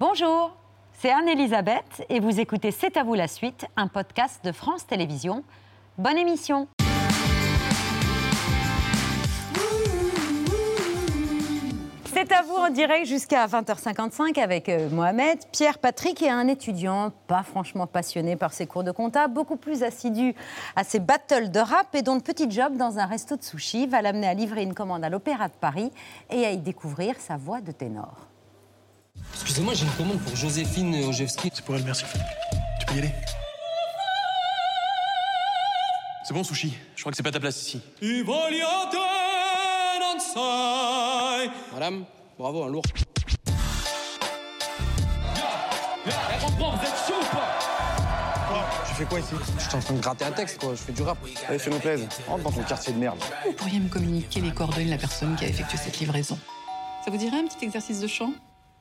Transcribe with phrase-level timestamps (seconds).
[0.00, 0.56] Bonjour,
[0.92, 5.42] c'est Anne-Elisabeth et vous écoutez C'est à vous la suite, un podcast de France Télévisions.
[5.98, 6.68] Bonne émission
[12.04, 17.10] C'est à vous en direct jusqu'à 20h55 avec euh, Mohamed, Pierre, Patrick et un étudiant
[17.26, 20.32] pas franchement passionné par ses cours de compta, beaucoup plus assidu
[20.76, 23.88] à ses battles de rap et dont le petit job dans un resto de sushi
[23.88, 25.90] va l'amener à livrer une commande à l'Opéra de Paris
[26.30, 28.28] et à y découvrir sa voix de ténor.
[29.34, 31.50] Excusez-moi, j'ai une commande pour Joséphine Ojewski.
[31.52, 32.04] C'est pour elle, merci.
[32.80, 33.14] Tu peux y aller
[36.24, 36.76] C'est bon, sushi.
[36.94, 37.80] Je crois que c'est pas ta place ici.
[41.72, 42.04] Madame,
[42.38, 42.82] bravo, un lourd.
[48.86, 49.34] Tu fais quoi ici?
[49.58, 50.70] Je suis en train de gratter un texte, quoi.
[50.74, 51.18] Je fais du rap.
[51.48, 52.08] Allez, fais-nous plaisir.
[52.26, 53.18] Rentre dans ton quartier de merde.
[53.46, 56.38] Vous pourriez me communiquer les coordonnées de la personne qui a effectué cette livraison.
[57.04, 58.32] Ça vous dirait un petit exercice de chant?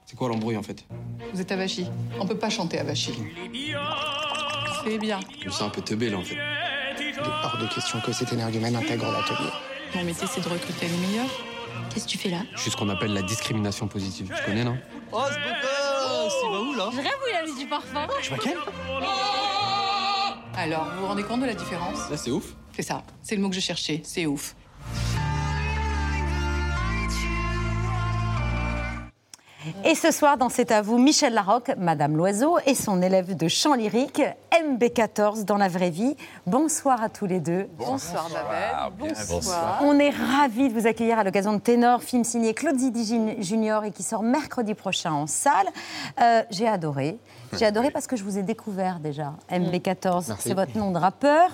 [0.09, 0.85] C'est quoi l'embrouille, en fait
[1.33, 1.85] Vous êtes avachi.
[2.17, 3.13] On peut pas chanter avachi.
[4.85, 5.19] C'est bien.
[5.41, 6.37] Je me sens un peu teubé, là, en fait.
[6.97, 9.49] Il est hors de question que cet énergumène intègre l'atelier.
[9.95, 11.29] Mon métier, c'est de recruter les meilleurs.
[11.89, 14.33] Qu'est-ce que tu fais là Je suis ce qu'on appelle la discrimination positive.
[14.33, 14.77] Tu connais, non
[15.11, 17.67] Oh, ce beau gosse, il va où là Je rêve où il a mis du
[17.67, 18.07] parfum.
[18.21, 18.55] Je vois quel
[20.55, 22.55] Alors, vous vous rendez compte de la différence Là, c'est ouf.
[22.73, 23.03] C'est ça.
[23.21, 23.99] C'est le mot que je cherchais.
[24.05, 24.55] C'est ouf.
[29.83, 33.47] Et ce soir, dans C'est à vous, Michel Larocque, Madame Loiseau et son élève de
[33.47, 36.15] chant lyrique, MB14 dans la vraie vie.
[36.45, 37.67] Bonsoir à tous les deux.
[37.77, 39.17] Bonsoir, Babette.
[39.29, 39.79] Bonsoir.
[39.81, 43.35] On est ravis de vous accueillir à l'occasion de Ténor, film signé Claude Zidi Jun-
[43.41, 45.67] Junior et qui sort mercredi prochain en salle.
[46.21, 47.17] Euh, J'ai adoré.
[47.53, 49.33] J'ai adoré parce que je vous ai découvert déjà.
[49.51, 50.33] MB14, Merci.
[50.49, 51.49] c'est votre nom de rappeur.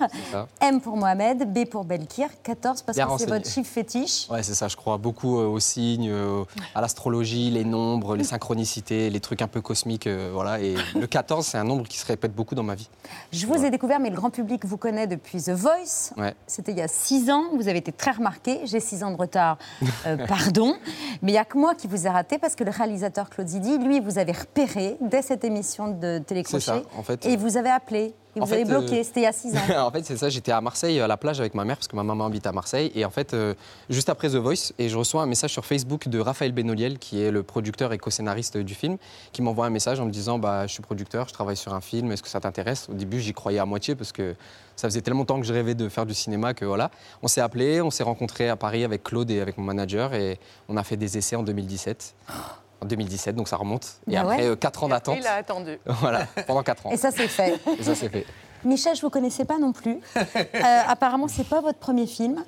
[0.62, 4.28] M pour Mohamed, B pour Belkir, 14 parce Bien que c'est votre chiffre fétiche.
[4.30, 4.68] Ouais, c'est ça.
[4.68, 6.44] Je crois beaucoup euh, aux signes, euh,
[6.76, 10.08] à l'astrologie, les nombres, les synchronicités, les trucs un peu cosmiques.
[10.08, 10.60] euh, voilà.
[10.60, 12.90] Et le 14, c'est un nombre qui se répète beaucoup dans ma vie.
[13.32, 16.14] Je vous ai découvert, mais le grand public vous connaît depuis The Voice.
[16.18, 16.34] Ouais.
[16.48, 17.44] C'était il y a six ans.
[17.56, 18.62] Vous avez été très remarqué.
[18.66, 19.58] J'ai six ans de retard,
[20.06, 20.76] euh, pardon.
[21.22, 23.48] Mais il n'y a que moi qui vous ai raté parce que le réalisateur Claude
[23.48, 26.60] Zidi, lui, vous avez repéré dès cette émission de télécrochet.
[26.60, 27.26] C'est ça, en fait.
[27.26, 28.14] Et il vous avez appelé.
[28.40, 29.02] En vous avez fait, bloqué.
[29.02, 29.60] euh, C'était il y a six ans.
[29.88, 30.28] en fait, c'est ça.
[30.28, 32.52] J'étais à Marseille, à la plage avec ma mère, parce que ma maman habite à
[32.52, 32.92] Marseille.
[32.96, 33.54] Et en fait, euh,
[33.92, 37.22] juste après The Voice, et je reçois un message sur Facebook de Raphaël Benoliel, qui
[37.22, 38.98] est le producteur et co-scénariste du film,
[39.34, 41.82] qui m'envoie un message en me disant bah, Je suis producteur, je travaille sur un
[41.82, 42.88] film, est-ce que ça t'intéresse?
[42.90, 44.34] Au début, j'y croyais à moitié, parce que
[44.76, 46.90] ça faisait tellement longtemps que je rêvais de faire du cinéma que voilà.
[47.22, 50.40] On s'est appelé, on s'est rencontrés à Paris avec Claude et avec mon manager, et
[50.70, 52.16] on a fait des essais en 2017.
[52.84, 53.88] En 2017, donc ça remonte.
[54.10, 54.58] Et Bah après ouais.
[54.58, 55.16] 4 ans d'attente.
[55.18, 55.80] Il a attendu.
[55.86, 56.92] Voilà, pendant 4 ans.
[56.92, 57.58] Et ça, c'est fait.
[57.80, 58.26] Et ça, c'est fait.
[58.66, 60.00] Michel, je ne vous connaissais pas non plus.
[60.56, 62.44] Euh, apparemment, ce n'est pas votre premier film.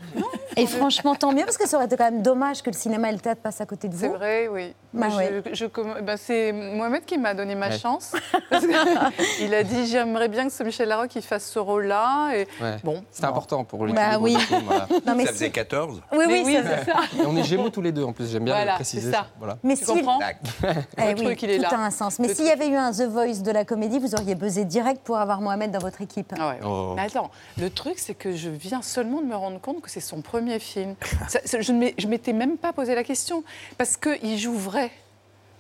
[0.57, 3.09] Et franchement, tant mieux, parce que ça aurait été quand même dommage que le cinéma
[3.09, 3.99] et le théâtre passent à côté de vous.
[3.99, 4.73] C'est vrai, oui.
[4.93, 5.41] Bah Moi, ouais.
[5.47, 7.77] je- je comm- bah, c'est Mohamed qui m'a donné ma Ouais.
[7.77, 8.13] chance.
[8.49, 8.71] Parce que
[9.43, 12.31] il a dit j'aimerais bien que ce Michel Larocque il fasse ce rôle-là.
[12.35, 12.77] Et Ouais.
[12.83, 13.93] bon, C'est important pour lui.
[13.93, 14.37] Bah oui.
[14.65, 14.87] Voilà.
[15.05, 16.99] Non, mais Ça faisait 14 Oui, oui, oui, c'est ça.
[17.21, 19.07] Et on est gémeaux tous les deux en plus, j'aime bien Voilà, le préciser.
[19.11, 19.27] c'est ça.
[19.39, 19.57] Voilà.
[19.63, 20.19] Mais tu si- comprends
[20.97, 21.69] Eh truc, il est tout là.
[21.73, 22.19] a un sens.
[22.19, 25.01] Mais s'il y avait eu un The Voice de la comédie, vous auriez buzzé direct
[25.03, 26.33] pour avoir Mohamed dans votre équipe.
[26.39, 26.59] Ah ouais.
[26.63, 26.93] Oh.
[26.95, 27.29] Mais attends,
[27.59, 30.59] le truc, c'est que je viens seulement de me rendre compte que c'est son premier
[30.59, 30.95] film.
[31.27, 33.43] Ça- ça- je ne m'étais même pas posé la question.
[33.77, 34.91] Parce qu'il joue vrai,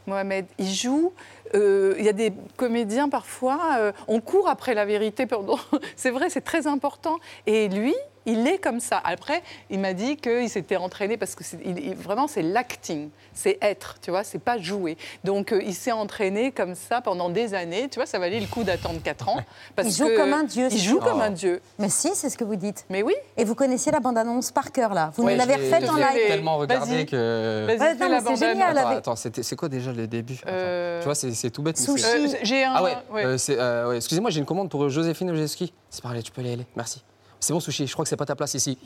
[0.07, 0.45] Mohamed.
[0.57, 1.11] Il joue.
[1.55, 5.25] Euh, Il y a des comédiens, parfois, euh, on court après la vérité.
[5.25, 5.57] pardon.
[5.95, 7.17] C'est vrai, c'est très important.
[7.47, 7.93] Et lui,
[8.27, 8.99] il est comme ça.
[9.03, 13.09] Après, il m'a dit qu'il s'était entraîné parce que c'est- il- il- vraiment, c'est l'acting.
[13.35, 14.97] C'est être, tu vois, c'est pas jouer.
[15.23, 17.87] Donc, euh, il s'est entraîné comme ça pendant des années.
[17.87, 19.37] Tu vois, ça valait le coup d'attendre 4 ans.
[19.75, 21.61] Parce Il joue que comme un dieu, Il c'est joue comme un dieu.
[21.77, 22.85] Mais si, c'est ce que vous dites.
[22.89, 23.13] Mais oui.
[23.37, 25.11] Et vous connaissiez la bande-annonce par cœur, là?
[25.15, 26.27] Vous Ouais, nous l'avez refaite en je l'ai live.
[26.27, 27.05] tellement regardé Vas-y.
[27.05, 27.65] que.
[27.67, 28.39] Vas-y, Ouais, c'est bande-annonce.
[28.39, 28.77] génial.
[28.79, 30.39] Attends, attends, c'était- c'est quoi déjà le début?
[30.47, 31.77] Euh, Tu vois, c'est c'est tout bête.
[31.77, 32.03] Sushi.
[32.03, 32.73] Euh, J'ai un.
[32.75, 33.23] Ah ouais, ouais.
[33.25, 35.71] euh, euh, ouais, excusez-moi, j'ai une commande pour Joséphine Ojeski.
[35.91, 37.03] C'est pareil, tu peux y aller, merci.
[37.39, 38.77] C'est bon, sushi, je crois que c'est pas ta place ici.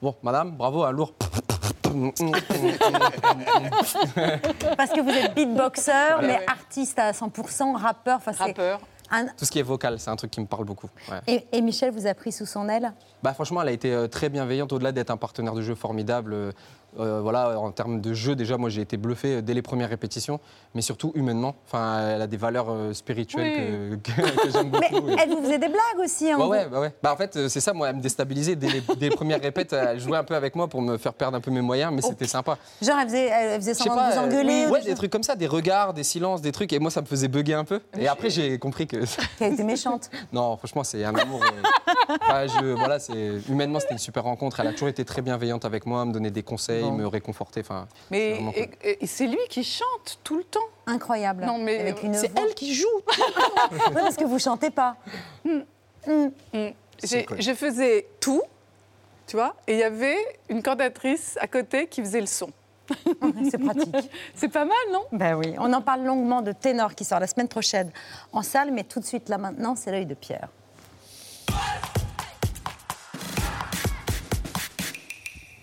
[0.00, 1.12] Bon, madame, bravo, un lourd.
[4.76, 5.92] Parce que vous êtes beatboxer,
[6.22, 6.44] mais ouais.
[6.48, 8.16] artiste à 100%, rappeur.
[8.16, 8.80] Enfin, c'est Rappeur.
[9.10, 10.88] un- Tout ce qui est vocal, c'est un truc qui me parle beaucoup.
[11.10, 11.20] ouais.
[11.26, 12.92] Et, et Michel vous a pris sous son aile?
[13.22, 16.52] Bah, franchement, elle a été très bienveillante, au-delà d'être un partenaire de jeu formidable.
[16.98, 19.62] Euh, euh, voilà, en termes de jeu, déjà, moi, j'ai été bluffé euh, dès les
[19.62, 20.40] premières répétitions,
[20.74, 21.54] mais surtout humainement.
[21.66, 25.08] Enfin, elle a des valeurs euh, spirituelles que, que- que j'aime Mais beaucoup.
[25.10, 26.30] et- elle vous faisait des blagues aussi.
[26.30, 26.92] hein, ouais, bah ouais.
[27.02, 29.40] Bah, en fait, euh, c'est ça, moi, elle me déstabilisait dès les, dès les premières
[29.40, 29.72] répètes.
[29.72, 32.02] Elle jouait un peu avec moi pour me faire perdre un peu mes moyens, mais
[32.02, 32.56] c'était sympa.
[32.80, 34.66] Genre, elle faisait, elle faisait semblant de vous euh, engueuler.
[34.66, 37.00] ou ouais, des trucs comme ça, des regards, des silences, des trucs, et moi, ça
[37.00, 37.80] me faisait bugger un peu.
[37.98, 38.98] Et après, j'ai compris que.
[39.40, 40.10] A été méchante.
[40.32, 41.42] Non, franchement, c'est un amour.
[41.42, 44.60] euh, enfin, je- voilà, c'est humainement, c'était une super rencontre.
[44.60, 46.81] Elle a toujours été très bienveillante avec moi, me donner des conseils.
[46.90, 46.96] Beau.
[46.96, 47.60] me réconforter.
[47.60, 48.62] Enfin, Mais vraiment cool.
[48.84, 50.60] et- et c'est lui qui chante tout le temps.
[50.86, 51.44] Incroyable.
[51.44, 52.86] Non, mais Avec une c'est elle qui joue.
[53.70, 54.96] Oui, parce que vous chantez pas.
[57.04, 57.40] J'ai- cool.
[57.40, 58.42] Je faisais tout,
[59.26, 60.16] tu vois, et il y avait
[60.48, 62.50] une cantatrice à côté qui faisait le son.
[63.50, 64.10] C'est pratique.
[64.34, 65.04] C'est pas mal, non?
[65.12, 67.90] Ben oui, on en parle longuement de Ténor qui sort la semaine prochaine
[68.32, 70.48] en salle, mais tout de suite là maintenant, c'est l'œil de Pierre.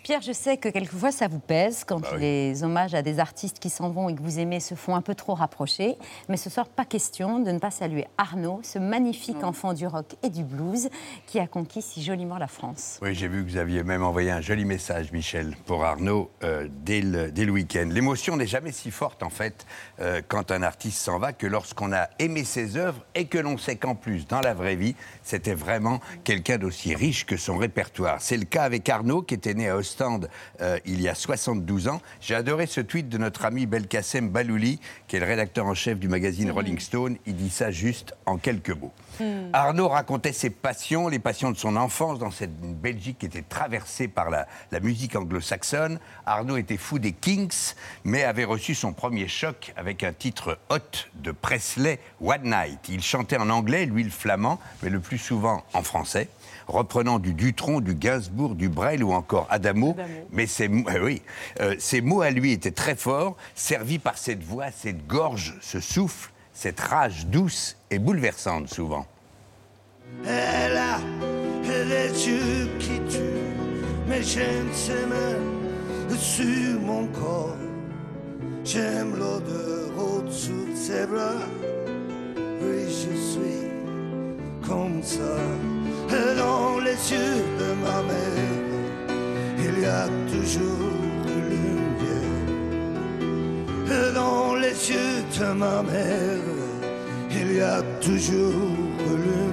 [0.09, 3.69] Pierre, je sais que quelquefois ça vous pèse quand les hommages à des artistes qui
[3.69, 5.97] s'en vont et que vous aimez se font un peu trop rapprocher.
[6.29, 10.15] Mais ce soir, pas question de ne pas saluer Arnaud, ce magnifique enfant du rock
[10.23, 10.89] et du blues
[11.27, 12.97] qui a conquis si joliment la France.
[13.03, 16.67] Oui, j'ai vu que vous aviez même envoyé un joli message, Michel, pour Arnaud euh,
[16.83, 17.88] dès, le, dès le week-end.
[17.91, 19.67] L'émotion n'est jamais si forte, en fait,
[20.00, 23.59] euh, quand un artiste s'en va, que lorsqu'on a aimé ses œuvres et que l'on
[23.59, 28.23] sait qu'en plus, dans la vraie vie, c'était vraiment quelqu'un d'aussi riche que son répertoire.
[28.23, 29.75] C'est le cas avec Arnaud, qui était né à
[30.62, 32.01] Euh, il y a 72 ans.
[32.22, 36.00] J'ai adoré ce tweet de notre ami Belkacem Balouli, qui est le rédacteur en chef
[36.00, 37.18] du magazine Rolling Stone.
[37.25, 38.94] Il dit ça juste en quelques mots.
[39.51, 44.07] Arnaud racontait ses passions, les passions de son enfance dans cette Belgique qui était traversée
[44.07, 46.00] par la, la musique anglo-saxonne.
[46.25, 47.74] Arnaud était fou des Kings,
[48.06, 50.78] mais avait reçu son premier choc avec un titre hot
[51.16, 52.80] de Presley, One Night.
[52.88, 56.30] Il chantait en anglais, lui le flamand, mais le plus souvent en français,
[56.69, 59.95] reprenant du Dutron, du Gainsbourg, du Brel ou encore Adamo.
[60.31, 61.21] Mais ces, mots- eh oui,
[61.60, 65.80] euh, ces mots à lui étaient très forts, servis par cette voix, cette gorge, ce
[65.80, 69.06] souffle, cette rage douce et bouleversante souvent.
[70.25, 71.00] Elle a
[71.63, 73.56] des yeux qui tuent,
[74.07, 77.56] mais j'aime ses mains sur mon corps.
[78.65, 81.36] J'aime l'odeur au-dessous de ses bras.
[82.62, 85.38] Oui, je suis comme ça.
[86.09, 88.47] Dans les yeux de ma mère,
[89.59, 90.89] il y a toujours
[91.25, 92.23] lumière.
[94.15, 96.41] Dans les yeux de ma mère,
[97.29, 98.75] il y a toujours
[99.07, 99.50] lumière.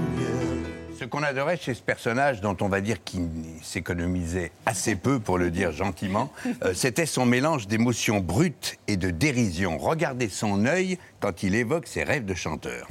[0.98, 3.28] Ce qu'on adorait chez ce personnage, dont on va dire qu'il
[3.62, 6.32] s'économisait assez peu, pour le dire gentiment,
[6.64, 9.76] euh, c'était son mélange d'émotions brutes et de dérision.
[9.76, 12.88] Regardez son œil quand il évoque ses rêves de chanteur.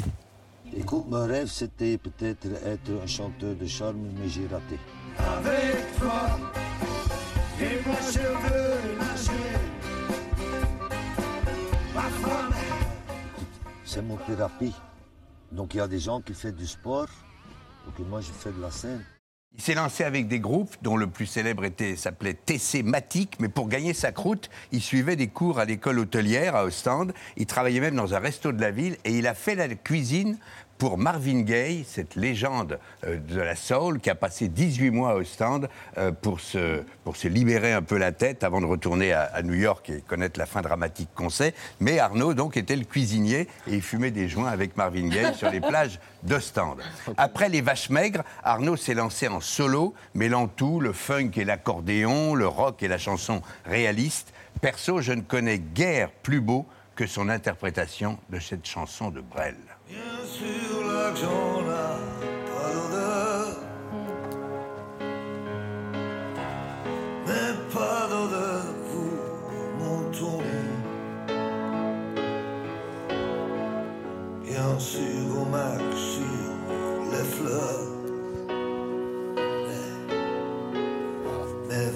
[0.78, 4.78] Écoute, mon rêve, c'était peut-être être un chanteur de charme, mais j'ai raté.
[5.18, 6.38] Avec toi,
[7.62, 9.32] et moi je veux nager.
[11.94, 12.54] Ma femme.
[13.86, 14.76] C'est mon thérapie.
[15.50, 17.08] Donc il y a des gens qui font du sport,
[17.86, 19.06] donc moi je fais de la scène.
[19.58, 23.48] Il s'est lancé avec des groupes dont le plus célèbre était s'appelait TC Matic, mais
[23.48, 27.14] pour gagner sa croûte, il suivait des cours à l'école hôtelière à Ostende.
[27.38, 30.38] Il travaillait même dans un resto de la ville et il a fait la cuisine
[30.78, 35.16] pour Marvin Gaye, cette légende euh, de la soul qui a passé 18 mois à
[35.16, 39.24] Ostende euh, pour, se, pour se libérer un peu la tête avant de retourner à,
[39.24, 41.54] à New York et connaître la fin dramatique qu'on sait.
[41.80, 45.50] Mais Arnaud donc était le cuisinier et il fumait des joints avec Marvin Gaye sur
[45.50, 46.82] les plages d'Ostende.
[47.18, 52.36] Après les vaches maigres, Arnaud s'est lancé en solo, mêlant tout, le funk et l'accordéon,
[52.36, 54.34] le rock et la chanson réaliste.
[54.62, 59.56] Perso, je ne connais guère plus beau que son interprétation de cette chanson de Brel.
[59.88, 62.00] Bien sûr, l'argent n'a
[62.50, 63.48] pas d'odeur.
[67.28, 68.66] Mais pas d'odeur
[69.80, 70.70] mon tourner.
[74.44, 76.46] Bien sûr, on marche sur
[77.12, 77.88] les fleurs.
[79.68, 79.88] Mais,
[81.70, 81.92] mais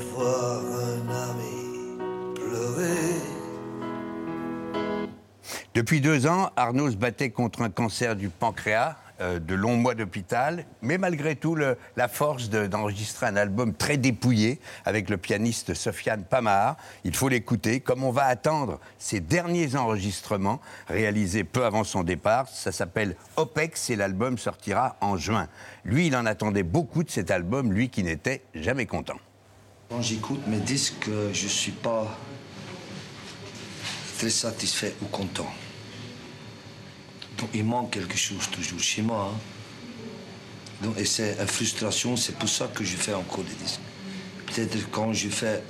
[5.76, 9.94] Depuis deux ans, Arnaud se battait contre un cancer du pancréas, euh, de longs mois
[9.96, 15.74] d'hôpital, mais malgré tout, la force de- d'enregistrer un album très dépouillé avec le pianiste
[15.76, 16.76] Sofiane Pamar.
[17.04, 22.48] Il faut l'écouter, comme on va attendre ses derniers enregistrements réalisés peu avant son départ.
[22.48, 25.48] Ça s'appelle OPEX et l'album sortira en juin.
[25.86, 29.18] Lui, il en attendait beaucoup de cet album, lui qui n'était jamais content.
[29.90, 32.08] Quand j'écoute mes disques, je suis pas
[34.20, 35.48] très satisfait ou content.
[37.38, 39.32] Donc il manque quelque chose toujours chez moi.
[39.34, 39.40] hein.
[40.84, 43.80] Donc, et c'est une frustration, c'est pour ça que je fais encore des disques.
[44.48, 45.64] Peut-être quand je fais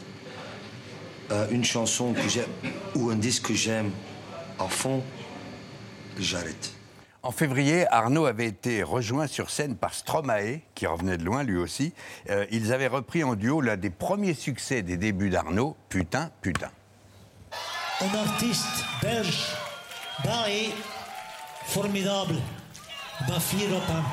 [1.31, 2.49] euh, une chanson que j'aime
[2.95, 3.91] ou un disque que j'aime
[4.57, 5.03] à fond,
[6.19, 6.73] j'arrête.
[7.21, 11.57] En février, Arnaud avait été rejoint sur scène par Stromae, qui revenait de loin lui
[11.57, 11.93] aussi.
[12.29, 16.71] Euh, ils avaient repris en duo l'un des premiers succès des débuts d'Arnaud, Putain, putain.
[18.01, 19.43] Un artiste belge,
[20.23, 20.73] Barry,
[21.65, 22.35] formidable,
[23.39, 24.03] fille Robin.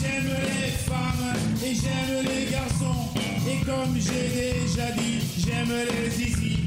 [0.00, 1.34] J'aime les femmes
[1.64, 2.24] et j'aime
[3.64, 6.58] comme j'ai déjà dit, j'aime les ici.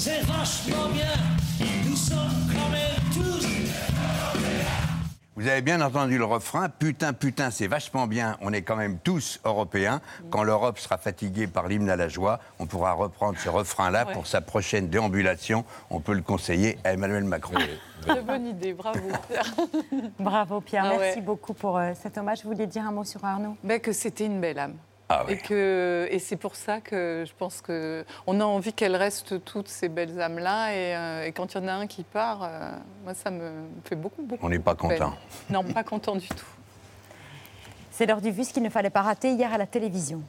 [0.00, 1.66] C'est vachement bien.
[1.86, 2.16] Nous sommes
[2.50, 3.46] quand même tous.
[5.36, 6.68] Vous avez bien entendu le refrain.
[6.70, 8.36] Putain, putain, c'est vachement bien.
[8.40, 10.00] On est quand même tous européens.
[10.30, 14.12] Quand l'Europe sera fatiguée par l'hymne à la joie, on pourra reprendre ce refrain-là Ouais.
[14.14, 15.64] pour sa prochaine déambulation.
[15.90, 17.54] On peut le conseiller à Emmanuel Macron.
[18.06, 19.00] Très bonne idée, bravo.
[20.18, 22.42] Bravo Pierre, Ah merci beaucoup pour euh, cet hommage.
[22.42, 23.56] Vous vouliez dire un mot sur Arnaud?
[23.62, 24.74] Ben, que c'était une belle âme.
[25.12, 29.44] Ah Et, que, et c'est pour ça que je pense qu'on a envie qu'elles restent
[29.44, 30.72] toutes ces belles âmes-là.
[30.72, 32.70] Et, euh, et quand il y en a un qui part, euh,
[33.02, 33.50] moi, ça me
[33.84, 34.46] fait beaucoup, beaucoup.
[34.46, 35.12] On n'est pas content.
[35.50, 36.46] Non, pas content du tout.
[37.90, 40.22] C'est l'heure du vu, ce qu'il ne fallait pas rater hier à la télévision.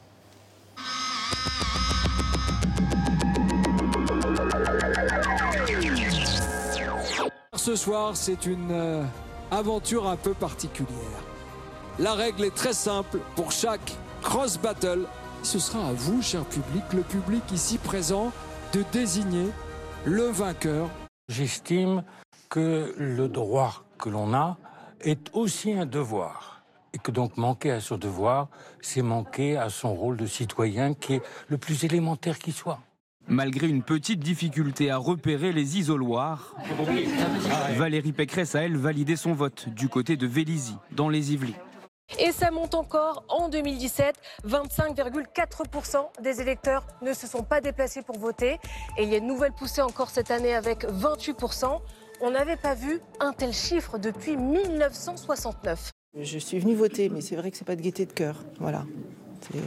[7.54, 9.04] Ce soir, c'est une euh,
[9.52, 10.96] aventure un peu particulière.
[12.00, 15.06] La règle est très simple pour chaque cross battle.
[15.42, 18.32] Ce sera à vous, cher public, le public ici présent,
[18.72, 19.48] de désigner
[20.06, 20.88] le vainqueur.
[21.28, 22.04] J'estime
[22.48, 24.56] que le droit que l'on a
[25.00, 26.62] est aussi un devoir.
[26.94, 28.48] Et que donc manquer à ce devoir,
[28.80, 32.80] c'est manquer à son rôle de citoyen qui est le plus élémentaire qui soit.
[33.28, 36.54] Malgré une petite difficulté à repérer les isoloirs,
[37.76, 41.54] Valérie Pécresse a elle validé son vote du côté de Vélizy, dans les Yvelines.
[42.18, 44.14] Et ça monte encore en 2017.
[44.46, 48.58] 25,4% des électeurs ne se sont pas déplacés pour voter.
[48.98, 51.80] Et il y a une nouvelle poussée encore cette année avec 28%.
[52.20, 55.90] On n'avait pas vu un tel chiffre depuis 1969.
[56.20, 58.36] Je suis venue voter, mais c'est vrai que c'est pas de gaieté de cœur.
[58.60, 58.84] Voilà.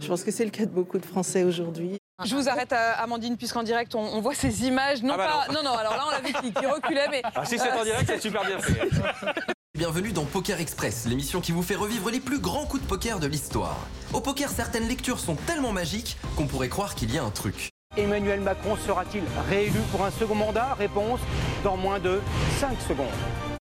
[0.00, 1.98] Je pense que c'est le cas de beaucoup de Français aujourd'hui.
[2.24, 5.02] Je vous arrête, euh, Amandine, puisqu'en direct, on, on voit ces images.
[5.02, 5.62] Non, Ah bah pas, non.
[5.62, 5.70] non.
[5.70, 7.22] non, alors là, on l'a vu qui, qui reculait, mais.
[7.34, 8.88] Ah si c'est en euh, direct, c'est super bien fait.
[9.78, 13.18] Bienvenue dans Poker Express, l'émission qui vous fait revivre les plus grands coups de poker
[13.18, 13.78] de l'histoire.
[14.12, 17.70] Au poker, certaines lectures sont tellement magiques qu'on pourrait croire qu'il y a un truc.
[17.96, 20.74] Emmanuel Macron sera-t-il réélu pour un second mandat?
[20.74, 21.20] Réponse
[21.64, 22.20] dans moins de
[22.60, 23.06] 5 secondes.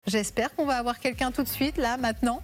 [0.06, 2.42] J'espère qu'on va avoir quelqu'un tout de suite, là, maintenant.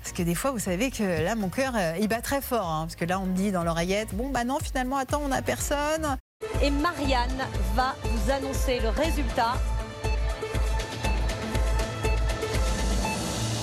[0.00, 2.68] Parce que des fois, vous savez que là, mon cœur, euh, il bat très fort.
[2.68, 5.28] hein, parce que là, on me dit dans l'oreillette, bon, bah non, finalement, attends, on
[5.28, 6.16] n'a personne.
[6.62, 7.42] Et Marianne
[7.74, 9.54] va vous annoncer le résultat.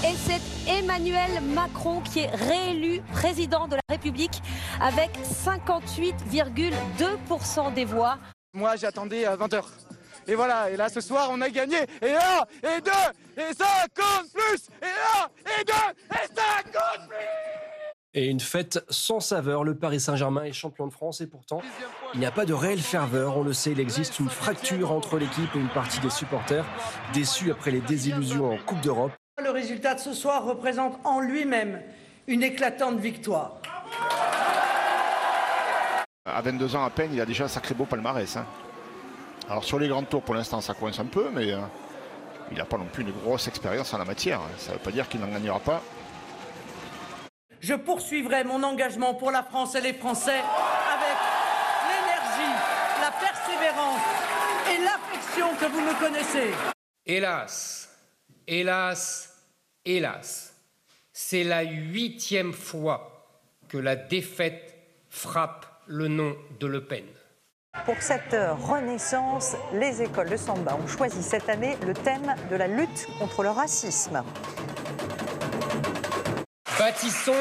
[0.06, 4.42] Et c'est Emmanuel Macron qui est réélu président de la République
[4.82, 5.12] avec
[5.46, 8.18] 58,2% des voix.
[8.54, 9.64] Moi j'attendais à 20h.
[10.28, 11.78] Et voilà, et là ce soir on a gagné.
[12.02, 12.92] Et là, et deux,
[13.42, 14.68] et ça compte plus.
[14.82, 17.16] Et là, et deux, et ça compte plus.
[18.14, 21.62] Et une fête sans saveur, le Paris Saint-Germain est champion de France et pourtant,
[22.14, 23.38] il n'y a pas de réelle ferveur.
[23.38, 26.66] On le sait, il existe une fracture entre l'équipe et une partie des supporters,
[27.14, 29.14] déçus après les désillusions en Coupe d'Europe.
[29.42, 31.82] Le résultat de ce soir représente en lui-même
[32.28, 33.54] une éclatante victoire.
[36.26, 38.38] À 22 ans à peine, il a déjà un sacré beau palmarès.
[38.38, 38.46] hein.
[39.50, 41.58] Alors sur les grands tours, pour l'instant, ça coince un peu, mais euh,
[42.52, 44.40] il n'a pas non plus une grosse expérience en la matière.
[44.60, 45.82] Ça ne veut pas dire qu'il n'en gagnera pas.
[47.60, 50.42] Je poursuivrai mon engagement pour la France et les Français
[50.94, 51.18] avec
[51.90, 52.54] l'énergie,
[53.02, 54.02] la persévérance
[54.72, 56.54] et l'affection que vous me connaissez.
[57.06, 57.90] Hélas,
[58.48, 59.34] hélas,
[59.86, 60.56] hélas,
[61.12, 63.28] c'est la huitième fois
[63.68, 64.76] que la défaite
[65.10, 67.06] frappe le nom de Le Pen.
[67.86, 68.36] Pour cette
[68.68, 73.44] renaissance, les écoles de Samba ont choisi cette année le thème de la lutte contre
[73.44, 74.24] le racisme.
[76.78, 77.34] Bâtissons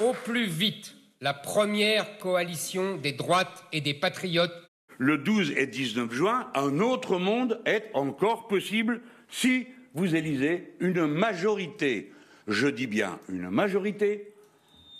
[0.00, 4.54] au plus vite la première coalition des droites et des patriotes
[4.98, 11.06] Le 12 et 19 juin, un autre monde est encore possible si vous élisez une
[11.06, 12.12] majorité,
[12.46, 14.34] je dis bien une majorité,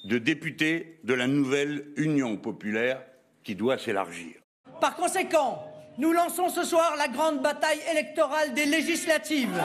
[0.05, 3.03] de députés de la nouvelle Union populaire
[3.45, 4.35] qui doit s'élargir.
[4.81, 5.63] Par conséquent,
[5.99, 9.61] nous lançons ce soir la grande bataille électorale des législatives.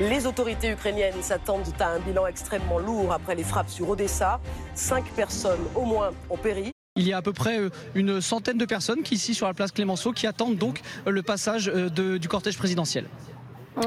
[0.00, 4.40] Les autorités ukrainiennes s'attendent à un bilan extrêmement lourd après les frappes sur Odessa.
[4.74, 6.75] Cinq personnes au moins ont péri.
[6.96, 9.54] Il y a à peu près euh, une centaine de personnes qui, ici sur la
[9.54, 13.06] place Clémenceau, qui attendent donc euh, le passage euh, de- du cortège présidentiel.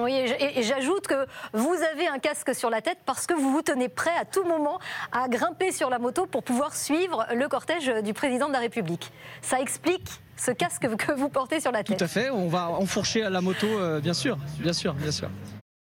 [0.03, 3.63] Oui, et j'ajoute que vous avez un casque sur la tête parce que vous vous
[3.63, 4.77] tenez prêt à tout moment
[5.11, 9.11] à grimper sur la moto pour pouvoir suivre le cortège du président de la République.
[9.41, 11.97] Ça explique ce casque que vous portez sur la tête.
[11.97, 15.11] Tout à fait, on va enfourcher à la moto, euh, bien sûr, bien sûr, bien
[15.11, 15.27] sûr.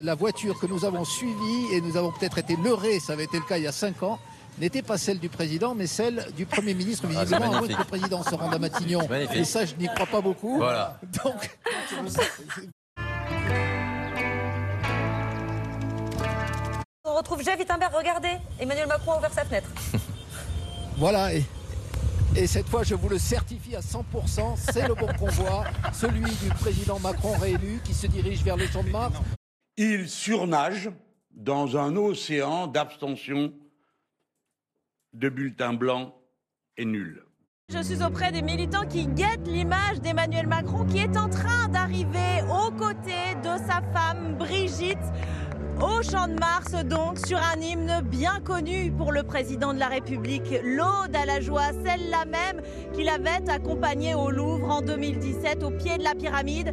[0.01, 3.37] La voiture que nous avons suivie, et nous avons peut-être été leurrés, ça avait été
[3.37, 4.19] le cas il y a cinq ans,
[4.61, 7.85] n'était pas celle du président, mais celle du Premier ministre, Ah, visiblement, avant que le
[7.85, 9.09] président se rende à Matignon.
[9.35, 10.57] Et ça, je n'y crois pas beaucoup.
[10.57, 10.99] Voilà.
[11.25, 11.59] Donc,
[17.05, 19.69] On retrouve Jeff Wittenberg, regardez, Emmanuel Macron a ouvert sa fenêtre.
[20.99, 21.35] voilà.
[21.35, 21.45] Et,
[22.37, 26.49] et cette fois, je vous le certifie à 100%, c'est le bon convoi, celui du
[26.61, 29.15] président Macron réélu qui se dirige vers le champ de Mars.
[29.77, 30.91] Il surnage
[31.35, 33.53] dans un océan d'abstention,
[35.19, 36.13] de bulletins blancs
[36.77, 37.23] et nuls.
[37.71, 42.43] Je suis auprès des militants qui guettent l'image d'Emmanuel Macron qui est en train d'arriver
[42.49, 44.97] aux côtés de sa femme Brigitte
[45.81, 49.87] au Champ de Mars, donc, sur un hymne bien connu pour le président de la
[49.87, 52.63] République, l'Aude à la joie, celle-là même
[52.95, 56.73] qu'il avait accompagnée au Louvre en 2017 au pied de la pyramide.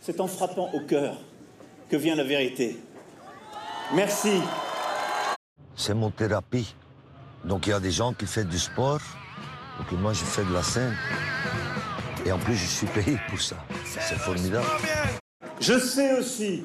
[0.00, 1.18] C'est en frappant au cœur
[1.90, 2.80] que vient la vérité.
[3.94, 4.40] Merci.
[5.76, 6.74] C'est mon thérapie.
[7.44, 9.00] Donc il y a des gens qui font du sport,
[9.78, 10.94] donc moi je fais de la scène.
[12.24, 13.56] Et en plus je suis payé pour ça.
[13.84, 14.66] C'est formidable.
[15.60, 16.64] Je sais aussi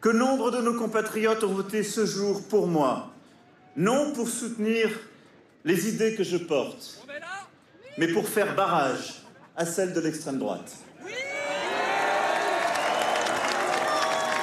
[0.00, 3.12] que nombre de nos compatriotes ont voté ce jour pour moi,
[3.76, 4.90] non pour soutenir
[5.64, 7.04] les idées que je porte,
[7.98, 9.22] mais pour faire barrage
[9.56, 10.76] à celles de l'extrême droite.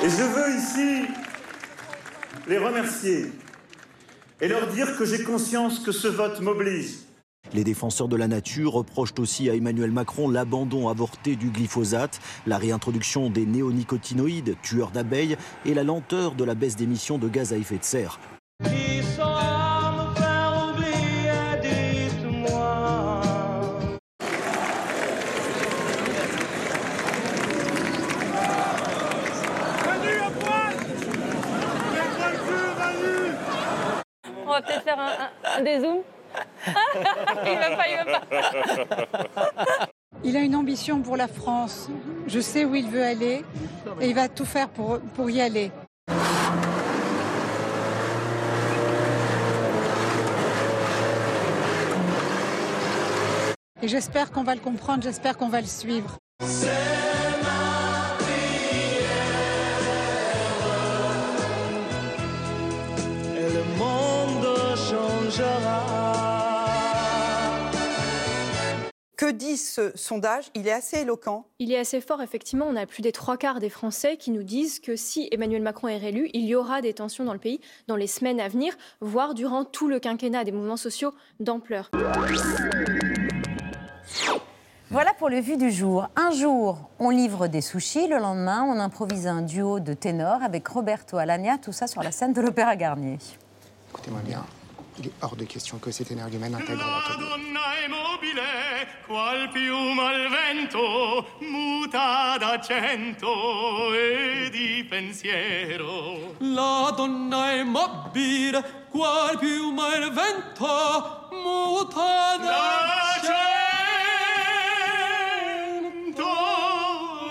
[0.04, 1.08] Et je veux ici
[2.48, 3.28] les remercier
[4.42, 6.96] et leur dire que j'ai conscience que ce vote m'oblige.
[7.54, 12.58] Les défenseurs de la nature reprochent aussi à Emmanuel Macron l'abandon avorté du glyphosate, la
[12.58, 17.58] réintroduction des néonicotinoïdes, tueurs d'abeilles, et la lenteur de la baisse d'émissions de gaz à
[17.58, 18.20] effet de serre.
[34.52, 35.16] On va peut-être faire un,
[35.62, 36.00] dézoom.
[40.26, 41.88] il il a une ambition pour la France.
[42.28, 43.46] Je sais où il veut aller
[44.02, 45.72] et il va tout faire pour y aller.
[53.82, 56.18] Et j'espère qu'on va le comprendre, j'espère qu'on va le suivre.
[69.18, 70.46] Que dit ce sondage?
[70.56, 71.46] Il est assez éloquent.
[71.60, 72.66] Il est assez fort, effectivement.
[72.68, 75.90] On a plus des trois quarts des Français qui nous disent que si Emmanuel Macron
[75.90, 78.74] est réélu, il y aura des tensions dans le pays dans les semaines à venir,
[79.00, 81.92] voire durant tout le quinquennat, des mouvements sociaux d'ampleur.
[84.90, 86.10] Voilà pour le vu du jour.
[86.16, 88.08] Un jour, on livre des sushis.
[88.08, 91.60] Le lendemain, on improvise un duo de ténors avec Roberto Alagna.
[91.60, 93.20] Tout ça sur la scène de l'Opéra Garnier.
[93.92, 94.44] Écoutez-moi bien,
[95.00, 97.30] il est hors de question que cet énergumène intègre l'atelier.
[97.30, 98.42] Donna è mobile,
[99.08, 106.36] qual piuma al vento, muta d'accento e di pensiero.
[106.40, 113.32] La donna è mobile, qual piuma il vento, muta d'accento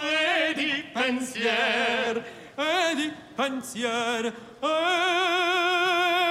[0.03, 2.25] e di pensier,
[2.57, 4.25] e di pensier,
[4.61, 6.30] e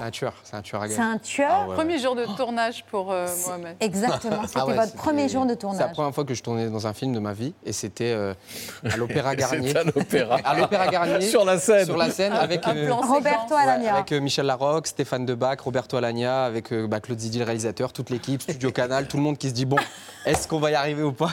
[0.00, 0.88] C'est un tueur, c'est un tueur à.
[0.88, 1.74] C'est un tueur Ah ouais, ouais.
[1.76, 3.76] Premier jour de tournage pour euh, Mohamed.
[3.80, 5.92] Exactement, c'était Ah ouais, votre c'était- premier jour de C'est la tournage.
[5.92, 8.32] première fois que je tournais dans un film de ma vie et c'était euh,
[8.90, 9.68] à l'Opéra Garnier.
[9.68, 10.38] C'était un opéra.
[10.42, 11.20] À l'Opéra Garnier.
[11.20, 11.84] Sur la scène.
[11.84, 13.94] Sur la scène avec Un plan Roberto ouais, Alagna.
[13.96, 17.92] avec euh, Michel Larocque, Stéphane Debac, Roberto Alagna, avec euh, bah, Claude Zidi le réalisateur,
[17.92, 19.76] toute l'équipe, Studio Canal, tout le monde qui se dit bon,
[20.24, 21.30] est-ce qu'on va y arriver ou pas?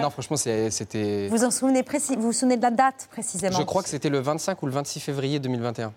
[0.00, 1.28] Non, franchement, c'était.
[1.30, 3.56] Vous en souvenez précis, vous vous souvenez de la date précisément?
[3.58, 5.92] Je crois que c'était le 25 ou le 26 février 2021.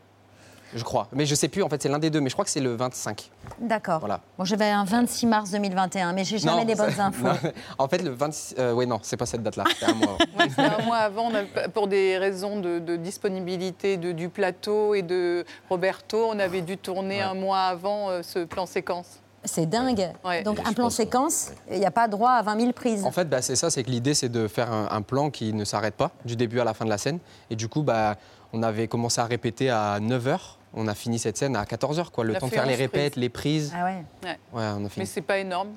[0.73, 1.07] Je crois.
[1.13, 2.59] Mais je sais plus, en fait, c'est l'un des deux, mais je crois que c'est
[2.59, 3.29] le 25.
[3.59, 3.99] D'accord.
[3.99, 4.21] Voilà.
[4.37, 7.23] Bon, j'avais un 26 mars 2021, mais j'ai jamais Non, les bonnes ça- infos.
[7.43, 7.51] non.
[7.77, 8.55] En fait, le 26.
[8.59, 9.63] euh, ouais, non, c'est pas cette date-là.
[9.69, 10.17] C'était un mois.
[10.49, 11.31] C'était un mois avant,
[11.73, 16.77] pour des raisons de, de disponibilité de- du plateau et de Roberto, on avait dû
[16.77, 19.19] tourner un mois avant euh, ce plan séquence.
[19.43, 20.11] C'est dingue.
[20.43, 23.05] Donc un plan séquence, il n'y a pas droit à 20 000 prises.
[23.05, 25.53] En fait, bah, c'est ça, c'est que l'idée, c'est de faire un, un plan qui
[25.53, 27.19] ne s'arrête pas, du début à la fin de la scène.
[27.51, 28.15] Et du coup, bah,
[28.55, 30.39] on avait commencé à répéter à 9h.
[30.73, 32.23] On a fini cette scène à 14h, quoi.
[32.23, 33.21] Le La temps de faire les répètes, prise.
[33.21, 33.73] les prises.
[33.75, 34.03] Ah ouais.
[34.23, 34.39] Ouais.
[34.53, 35.69] Ouais, on a Mais c'est pas énorme.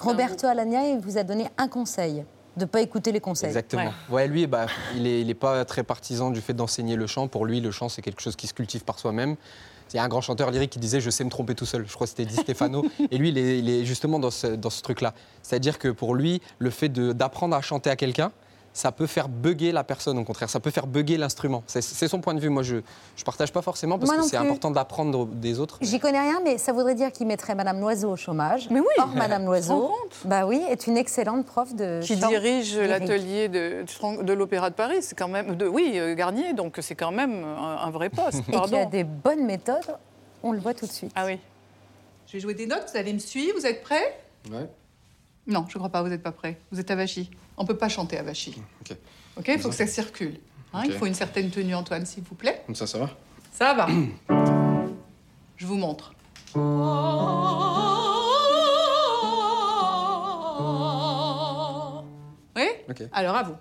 [0.00, 2.24] Roberto Alagna il vous a donné un conseil.
[2.56, 3.48] de pas écouter les conseils.
[3.48, 3.92] Exactement.
[4.10, 4.26] Ouais.
[4.28, 7.28] lui, bah, il n'est il est pas très partisan du fait d'enseigner le chant.
[7.28, 9.36] Pour lui, le chant, c'est quelque chose qui se cultive par soi-même.
[9.92, 11.86] Il y a un grand chanteur lyrique qui disait Je sais me tromper tout seul.
[11.86, 12.84] Je crois que c'était Di Stefano.
[13.10, 15.14] Et lui, il est, il est justement dans ce, dans ce truc-là.
[15.42, 18.32] C'est-à-dire que pour lui, le fait d'apprendre à chanter à quelqu'un,
[18.72, 20.48] ça peut faire bugger la personne, au contraire.
[20.48, 21.62] Ça peut faire bugger l'instrument.
[21.66, 22.48] C'est son point de vue.
[22.50, 22.82] Moi, je ne
[23.24, 25.78] partage pas forcément parce Moi que c'est important d'apprendre des autres.
[25.80, 28.68] J'y connais rien, mais ça voudrait dire qu'il mettrait Madame Loiseau au chômage.
[28.70, 29.90] Mais oui, Or, Madame Loiseau,
[30.24, 33.84] bah oui, est une excellente prof de qui chant dirige l'atelier de,
[34.22, 35.02] de l'Opéra de Paris.
[35.02, 38.38] C'est quand même, de, oui, euh, Garnier, donc c'est quand même un, un vrai poste.
[38.48, 38.88] Et qui a Pardon.
[38.88, 39.96] des bonnes méthodes,
[40.42, 41.12] on le voit tout de suite.
[41.16, 41.38] Ah oui.
[42.28, 44.20] Je vais jouer des notes, vous allez me suivre, vous êtes prêts?
[44.50, 44.68] Ouais.
[45.46, 46.58] Non, je crois pas, vous n'êtes pas prêts.
[46.70, 47.30] Vous êtes avachis.
[47.60, 48.54] On peut pas chanter avachi.
[48.80, 48.96] Ok.
[49.36, 50.40] Ok, il faut que ça circule.
[50.72, 52.62] Hein, Il faut une certaine tenue, Antoine, s'il vous plaît.
[52.64, 53.10] Comme ça, ça va?
[53.52, 53.86] Ça va.
[55.58, 56.14] je vous montre.
[62.56, 62.66] Oui?
[62.88, 63.02] Ok.
[63.12, 63.56] Alors à vous.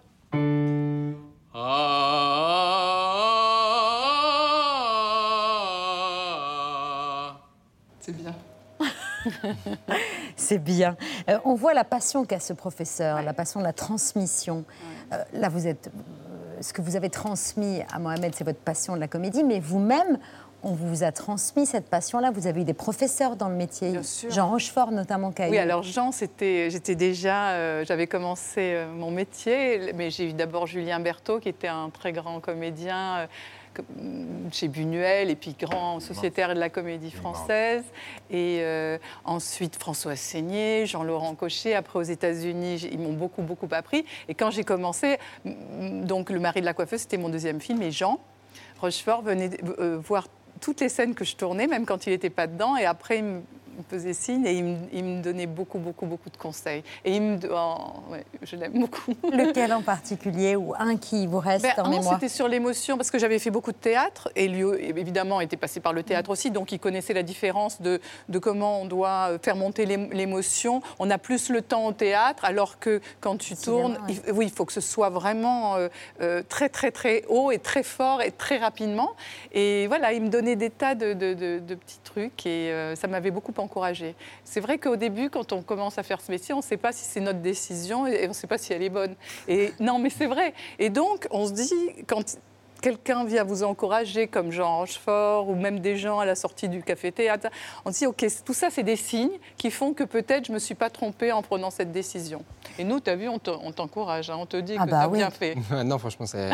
[8.00, 8.34] C'est bien.
[10.50, 10.98] C'est bien.
[11.30, 14.66] Euh, on voit la passion qu'a ce professeur, la passion de la transmission.
[15.14, 18.96] Euh, là, vous êtes, euh, ce que vous avez transmis à Mohamed, c'est votre passion
[18.96, 20.18] de la comédie, mais vous-même,
[20.64, 22.32] on vous a transmis cette passion-là.
[22.32, 24.02] Vous avez eu des professeurs dans le métier.
[24.04, 24.32] sûr.
[24.32, 29.94] Jean Rochefort, notamment, Oui, alors Jean, c'était, j'étais déjà, euh, j'avais commencé euh, mon métier,
[29.94, 33.28] mais j'ai eu d'abord Julien Berthaud, qui était un très grand comédien euh,
[34.52, 37.84] chez Buñuel, et puis grand sociétaire de la comédie française.
[38.30, 41.74] Et euh, ensuite François Seigné, Jean-Laurent Cochet.
[41.74, 44.06] Après, aux États-Unis, ils m'ont beaucoup, beaucoup appris.
[44.28, 47.82] Et quand j'ai commencé, mm, donc Le mari de la coiffeuse, c'était mon deuxième film,
[47.82, 48.20] et Jean
[48.82, 50.28] Rochefort venait euh, voir
[50.62, 52.76] toutes les scènes que je tournais, même quand il n'était pas dedans.
[52.78, 53.42] Et après, il me
[53.80, 56.84] me faisait signe et il me, il me donnait beaucoup, beaucoup, beaucoup de conseils.
[57.06, 57.38] Et il me...
[57.52, 57.76] oh,
[58.12, 59.14] ouais, je l'aime beaucoup.
[59.32, 62.98] Lequel en particulier ou un qui vous reste Ben, en un, mémoire c'était sur l'émotion,
[62.98, 66.30] parce que j'avais fait beaucoup de théâtre, et lui, évidemment, était passé par le théâtre
[66.30, 70.82] aussi, donc il connaissait la différence de, de comment on doit faire monter l'ém- l'émotion.
[71.00, 74.16] On a plus le temps au théâtre, alors que quand tu tournes, ouais.
[74.28, 75.88] il, oui, il faut que ce soit vraiment euh,
[76.22, 79.12] euh, très, très, très haut et très fort et très rapidement.
[79.54, 82.96] Et voilà, il me donnait des tas de, de- de- de petits trucs, et euh,
[82.96, 83.52] ça m'avait beaucoup
[84.44, 86.92] C'est vrai qu'au début, quand on commence à faire ce métier, on ne sait pas
[86.92, 89.16] si c'est notre décision et on ne sait pas si elle est bonne.
[89.48, 90.54] Et non, mais c'est vrai.
[90.78, 91.74] Et donc, on se dit,
[92.08, 92.38] quand
[92.82, 96.82] quelqu'un vient vous encourager, comme Jean Rochefort, ou même des gens à la sortie du
[96.84, 97.48] café-théâtre,
[97.86, 100.56] on se dit, OK, tout ça, c'est des signes qui font que peut-être je ne
[100.56, 102.44] me suis pas trompée en prenant cette décision.
[102.78, 104.92] Et nous, tu as vu, on te- on t'encourage, hein, on te dit Ah que
[104.92, 105.18] bah tu as oui.
[105.20, 105.56] bien fait.
[105.84, 106.50] non, franchement, c'est.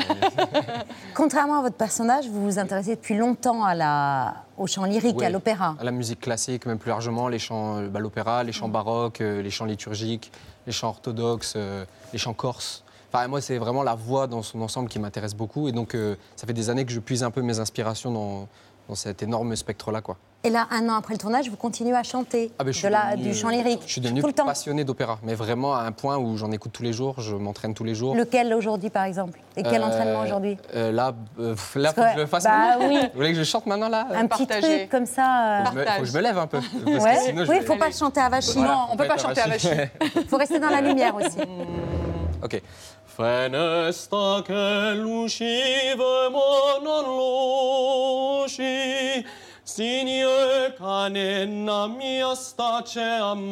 [1.14, 4.36] Contrairement à votre personnage, vous vous intéressez depuis longtemps à la...
[4.58, 5.76] au chant lyrique, à l'opéra.
[5.80, 9.22] À la musique classique, même plus largement, les chants, euh, bah, l'opéra, les chants baroques,
[9.22, 10.32] euh, les chants liturgiques,
[10.66, 12.84] les chants orthodoxes, euh, les chants corses.
[13.14, 15.68] Enfin, moi, c'est vraiment la voix dans son ensemble qui m'intéresse beaucoup.
[15.68, 18.48] Et donc, euh, ça fait des années que je puise un peu mes inspirations dans,
[18.90, 20.02] dans cet énorme spectre-là.
[20.02, 20.18] Quoi.
[20.44, 22.86] Et là, un an après le tournage, vous continuez à chanter Ah, ben, je suis
[22.88, 23.82] de la, devenu- du chant lyrique.
[23.88, 24.46] Je suis devenu tout le temps.
[24.46, 27.74] passionné d'opéra, mais vraiment à un point où j'en écoute tous les jours, je m'entraîne
[27.74, 28.14] tous les jours.
[28.16, 29.40] Lequel aujourd'hui, par exemple?
[29.58, 30.58] Et quel Euh, entraînement aujourd'hui?
[30.76, 33.00] euh, Là, euh, là faut que que- je le fasse bah oui.
[33.02, 34.06] Vous voulez que je chante maintenant là?
[34.14, 35.62] Un petit truc comme ça.
[35.62, 36.60] euh, Faut que je me- faut que je me lève un peu.
[36.60, 37.20] parce que Ouais.
[37.26, 38.54] sinon, Oui, il ne faut pas chanter à Vachy.
[38.58, 41.38] Voilà, Non, faut pas être Il faut rester dans la lumière aussi.
[42.44, 42.62] Ok.
[43.16, 49.26] Fenestra che lucive ma non luci,
[49.64, 53.50] Signor canenna mia stace ammalata,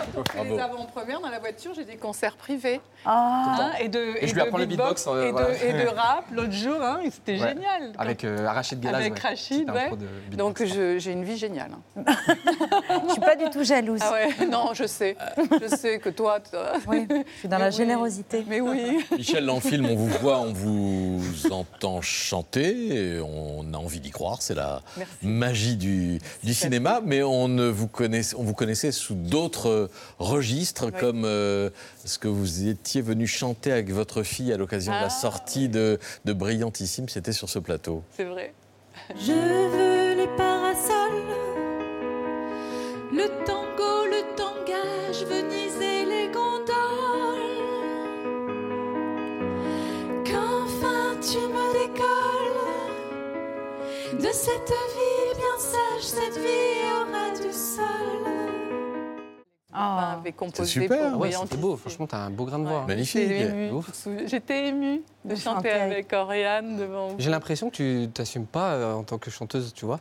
[0.44, 2.80] Les avant-premières dans la voiture, j'ai des concerts privés.
[3.04, 3.56] Ah.
[3.60, 5.64] Hein, et de, Et je lui de apprends le beatbox, euh, et, de, voilà.
[5.64, 6.76] et de rap l'autre jour.
[6.82, 7.48] hein, et C'était Ouais.
[7.50, 7.92] génial.
[7.98, 8.84] Avec euh, Rachid.
[8.86, 9.20] Avec ouais.
[9.20, 9.90] Rachid, ouais.
[10.36, 11.72] Donc j'ai une vie géniale.
[11.96, 14.00] Je suis pas du tout jalouse.
[14.02, 15.16] Ah ouais, non, je sais.
[15.60, 17.76] Je sais que toi, toi- Oui, je suis dans Mais la oui.
[17.76, 18.44] générosité.
[18.48, 19.04] Mais oui.
[19.16, 21.20] Michel, dans le film, on vous voit, on vous
[21.52, 24.80] entend chanter, et on a envie d'y croire, c'est la
[25.22, 27.88] magie du, du cinéma, mais on, ne vous
[28.38, 29.43] on vous connaissait sous d'autres
[30.18, 31.70] registres, comme euh,
[32.04, 35.02] ce que vous étiez venu chanter avec votre fille à l'occasion de Ah.
[35.04, 38.02] la sortie de, de Brillantissime, c'était sur ce plateau.
[38.16, 38.52] C'est vrai.
[39.16, 41.24] Je veux les parasols,
[43.12, 46.54] le tango, le tangage, Venise et les gondoles.
[50.24, 52.10] Qu'enfin tu me décolles
[54.20, 58.22] de cette vie bien sage, cette vie aura du sol.
[59.74, 60.88] Avait composé super.
[60.88, 61.46] pour Ouais, Brillantissime.
[61.50, 61.76] c'était beau.
[61.76, 62.86] Franchement, t'as un beau grain de voix.
[63.92, 67.14] Souviens- J'étais émue de chanter avec Oriane devant vous.
[67.18, 70.00] J'ai l'impression que tu t'assumes pas euh, en tant que chanteuse, tu vois.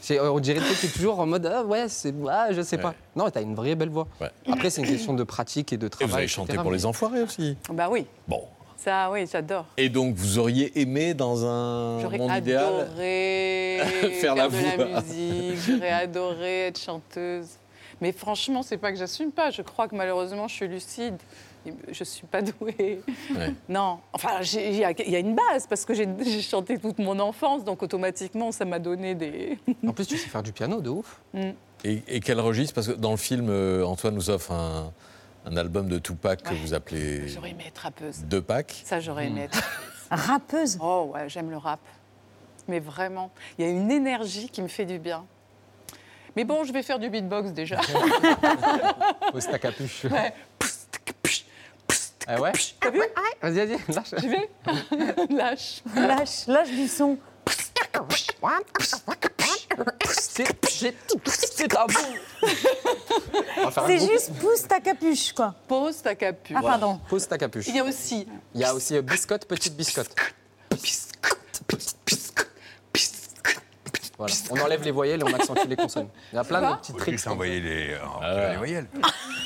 [0.00, 2.78] C'est- On dirait que tu es toujours en mode ah ouais, c'est ah, je sais
[2.78, 2.94] pas.
[3.14, 4.08] Non, t'as une vraie belle voix.
[4.50, 6.10] Après, c'est une question de pratique et de Et travail.
[6.10, 7.56] vous avez chanté pour mais- les enfoirés aussi.
[7.72, 8.06] Bah oui.
[8.26, 8.42] Bon.
[8.76, 9.64] Ça, oui, j'adore.
[9.76, 13.78] Et donc, vous auriez aimé dans un J'aurais monde idéal adoré
[14.20, 14.76] Faire la de voix.
[14.76, 17.46] la musique, j'aurais adoré être chanteuse.
[18.02, 19.50] Mais franchement, c'est pas que j'assume pas.
[19.50, 21.16] Je crois que malheureusement, je suis lucide.
[21.92, 23.00] Je suis pas douée.
[23.36, 23.54] Ouais.
[23.68, 26.08] Non, enfin, il y, a- il y a une base parce que j'ai
[26.42, 29.56] chanté toute mon enfance, donc automatiquement, ça m'a donné des.
[29.86, 31.20] En plus, tu sais faire du piano de ouf.
[31.32, 31.50] Mm.
[31.84, 32.74] Et, et quel registre?
[32.74, 34.92] Parce que dans le film, euh, Antoine nous offre un,
[35.46, 38.24] un album de Tupac que vous appelez J'aurais aimé être rappeuse.
[38.24, 38.82] Deux Pac.
[38.84, 39.62] Ça, j'aurais aimé être.
[40.10, 40.78] Rappeuse?
[40.82, 41.80] Oh ouais, j'aime le rap.
[42.66, 45.24] Mais vraiment, il y a une énergie qui me fait du bien.
[46.36, 47.76] Mais bon, je vais faire du beatbox déjà.
[49.32, 50.04] Pose ta capuche.
[50.04, 50.32] Ouais.
[52.26, 53.00] Ah ouais T'as vu
[53.42, 54.14] Vas-y, vas-y, lâche.
[54.18, 54.48] J'y vais
[55.34, 55.82] Lâche.
[55.94, 57.18] Lâche, lâche du son.
[60.16, 61.66] C'est
[63.86, 65.54] C'est juste pousse ta capuche, quoi.
[65.68, 66.56] Pose ta capuche.
[66.56, 67.00] Ah, pardon.
[67.08, 67.66] Pose ta capuche.
[67.68, 68.26] Il y a aussi.
[68.54, 70.14] Il y a aussi euh, biscotte, petite biscotte.
[74.22, 74.34] Voilà.
[74.52, 76.06] On enlève les voyelles et on accentue les consonnes.
[76.32, 77.14] Il y a plein de petits tricks.
[77.14, 78.86] juste envoyer les, Ah euh, les voyelles.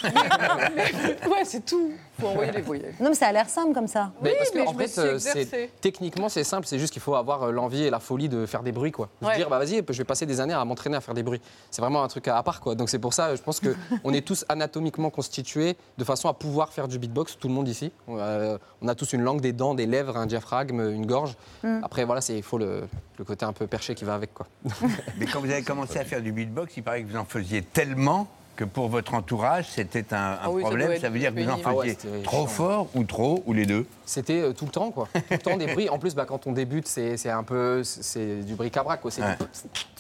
[0.05, 1.93] ouais, c'est tout.
[2.21, 2.95] Faut envoyer les voyelles.
[3.01, 4.11] Non, mais ça a l'air simple comme ça.
[4.23, 6.79] Mais parce que mais en je me fait, suis euh, c'est techniquement c'est simple, c'est
[6.79, 9.09] juste qu'il faut avoir euh, l'envie et la folie de faire des bruits quoi.
[9.23, 11.23] De se dire bah vas-y, je vais passer des années à m'entraîner à faire des
[11.23, 11.41] bruits.
[11.71, 12.75] C'est vraiment un truc à à part quoi.
[12.75, 16.35] Donc c'est pour ça, je pense que on est tous anatomiquement constitués de façon à
[16.35, 17.39] pouvoir faire du beatbox.
[17.39, 20.27] Tout le monde ici, Euh, on a tous une langue, des dents, des lèvres, un
[20.27, 21.35] diaphragme, une gorge.
[21.63, 21.81] Mm.
[21.83, 22.87] Après voilà, c'est il faut le,
[23.19, 24.47] le côté un peu perché qui va avec quoi.
[25.19, 27.63] Mais quand vous avez commencé à faire du beatbox, il paraît que vous en faisiez
[27.63, 30.99] tellement que pour votre entourage, c'était un, un Ah oui, problème.
[30.99, 31.59] Ça, veut dire que vous en.
[31.63, 32.47] Ah ouais, faisiez trop chiant.
[32.47, 35.09] fort ou trop, ou les deux C'était euh, tout le temps, quoi.
[35.13, 35.91] Tout le temps des bruits.
[35.91, 39.03] En plus, bah, quand on débute, c'est c'est un peu c'est du bric-à-brac.
[39.03, 39.11] quoi.
[39.11, 39.37] C'est Ouais.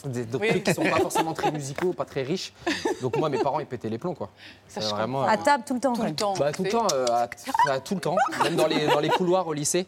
[0.06, 0.48] des, des Oui.
[0.48, 2.54] trucs qui sont pas forcément très musicaux, pas très riches.
[3.02, 4.30] Donc moi, mes parents, ils pétaient les plombs, quoi.
[4.68, 5.24] Ça, vraiment.
[5.24, 5.92] À table tout le temps.
[5.92, 6.08] Tout quoi.
[6.08, 6.34] le temps.
[6.38, 7.28] Bah, tout le temps, euh, à,
[7.72, 8.16] à tout le temps.
[8.42, 9.86] Même dans les, dans les couloirs au lycée.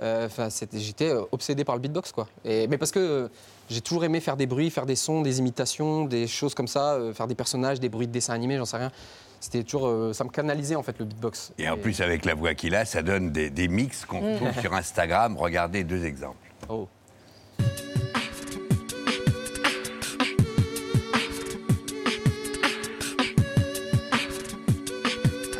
[0.00, 0.28] Euh,
[0.72, 2.28] J'étais obsédé par le beatbox, quoi.
[2.44, 3.28] Et, mais parce que euh,
[3.70, 6.94] j'ai toujours aimé faire des bruits, faire des sons, des imitations, des choses comme ça,
[6.94, 8.90] euh, faire des personnages, des bruits de dessins animés, j'en sais rien.
[9.40, 11.52] C'était toujours, euh, ça me canalisait en fait le beatbox.
[11.58, 14.36] Et en plus, avec la voix qu'il a, ça donne des, des mix qu'on Mm.
[14.36, 15.36] trouve sur Instagram.
[15.36, 16.36] Regardez deux exemples.
[16.68, 16.88] Oh.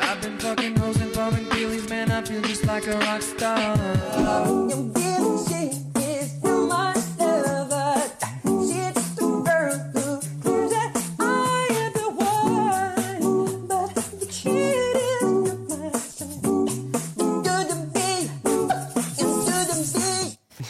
[0.00, 2.10] I've been fucking hoes and popping pillies, man.
[2.10, 4.93] I feel just like a rock star.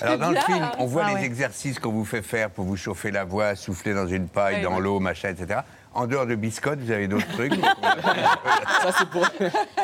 [0.04, 1.24] Alors dans le film, on voit Ah les ouais.
[1.24, 4.62] exercices qu'on vous fait faire pour vous chauffer la voix, souffler dans une paille, Ouais,
[4.62, 4.80] dans ouais.
[4.80, 5.60] l'eau, machin, etc.
[5.96, 7.54] En dehors de biscotte, vous avez d'autres trucs
[8.82, 9.24] ça c'est pour.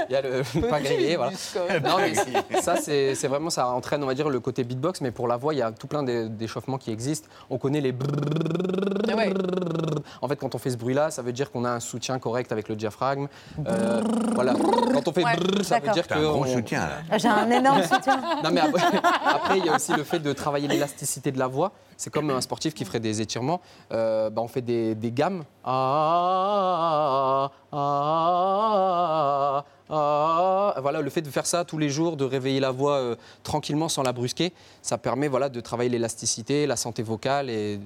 [0.09, 1.30] Il y a le pain grillé, voilà.
[1.85, 5.28] Non, mais ça c'est vraiment ça entraîne on va dire le côté beatbox, mais pour
[5.28, 7.28] la voix il y a tout plein d'é- d'échauffements qui existent.
[7.48, 7.92] On connaît les.
[10.22, 12.52] En fait, quand on fait ce bruit-là, ça veut dire qu'on a un soutien correct
[12.52, 13.26] avec le diaphragme.
[13.66, 14.02] Euh,
[14.35, 14.52] voilà.
[14.54, 16.14] Quand on fait Ouais, ça veut dire que.
[16.14, 16.80] T'as un gros on- soutien,
[17.11, 17.18] là.
[17.18, 18.16] J'ai un énorme soutien.
[18.44, 18.83] non, mais après,
[19.24, 21.72] après, il y a aussi le fait de travailler l'élasticité de la voix.
[21.96, 23.61] C'est comme un sportif qui ferait des étirements.
[23.92, 25.44] Euh, bah, on fait des, des gammes.
[25.64, 27.80] Ah, ah,
[28.52, 30.74] ah, ah.
[30.81, 33.88] Voilà, le fait de faire ça tous les jours, de réveiller la voix euh, tranquillement
[33.88, 37.50] sans la brusquer, ça permet voilà, de travailler l'élasticité, la santé vocale.
[37.50, 37.79] Et, et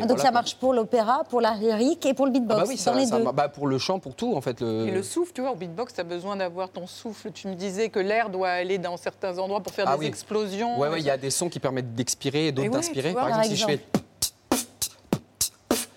[0.00, 0.30] Donc voilà, ça quoi.
[0.32, 2.60] marche pour l'opéra, pour la lyrique et pour le Ah beatbox.
[2.60, 3.32] bah oui, ça, dans les ça- deux.
[3.32, 4.60] bah, pour le chant, pour tout en fait.
[4.60, 4.88] Le...
[4.88, 7.30] Et le souffle, tu vois, au beatbox, tu as besoin d'avoir ton souffle.
[7.32, 10.06] Tu me disais que l'air doit aller dans certains endroits pour faire Ah des oui.
[10.06, 10.78] explosions.
[10.78, 13.12] Ouais, ouais, il y a des sons qui permettent d'expirer et d'autres ouais, d'inspirer.
[13.12, 13.80] Par par exemple, si je fais.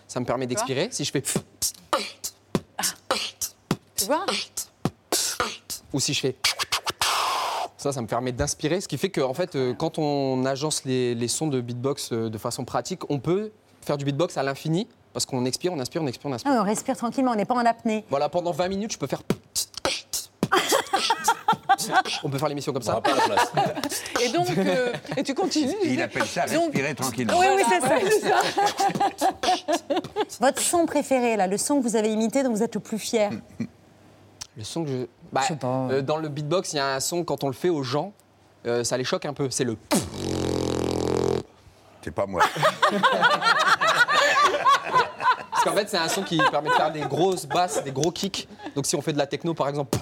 [0.07, 0.87] Ça me permet d'expirer.
[0.91, 1.23] Si je fais.
[3.95, 4.25] Tu vois?
[5.95, 6.35] Ou si je fais.
[7.77, 8.81] Ça, ça me permet d'inspirer.
[8.81, 12.11] Ce qui fait que, en fait, euh, quand on agence les, les sons de beatbox
[12.11, 14.89] euh, de façon pratique, on peut faire du beatbox à l'infini.
[15.13, 16.51] Parce qu'on expire, on inspire, on expire, on inspire.
[16.53, 18.03] Ah, on respire tranquillement, on n'est pas en apnée.
[18.09, 19.21] Voilà, pendant 20 minutes, je peux faire.
[22.23, 23.01] on peut faire l'émission comme ça.
[24.21, 25.73] Et donc, euh, et tu continues.
[25.85, 27.39] Il appelle ça Donc- respirer tranquillement.
[27.39, 28.41] Oui, oui, c'est ça.
[29.17, 29.27] Ça.
[30.41, 32.99] Votre son préféré, là, le son que vous avez imité, dont vous êtes le plus
[32.99, 33.29] fier
[34.57, 35.05] Le son que je.
[35.33, 37.83] Bah, euh, dans le beatbox, il y a un son, quand on le fait aux
[37.83, 38.13] gens,
[38.65, 39.49] euh, ça les choque un peu.
[39.49, 39.77] C'est le.
[42.01, 42.41] C'est pas moi.
[45.65, 48.47] qu'en fait, c'est un son qui permet de faire des grosses basses, des gros kicks.
[48.75, 49.97] Donc si on fait de la techno, par exemple.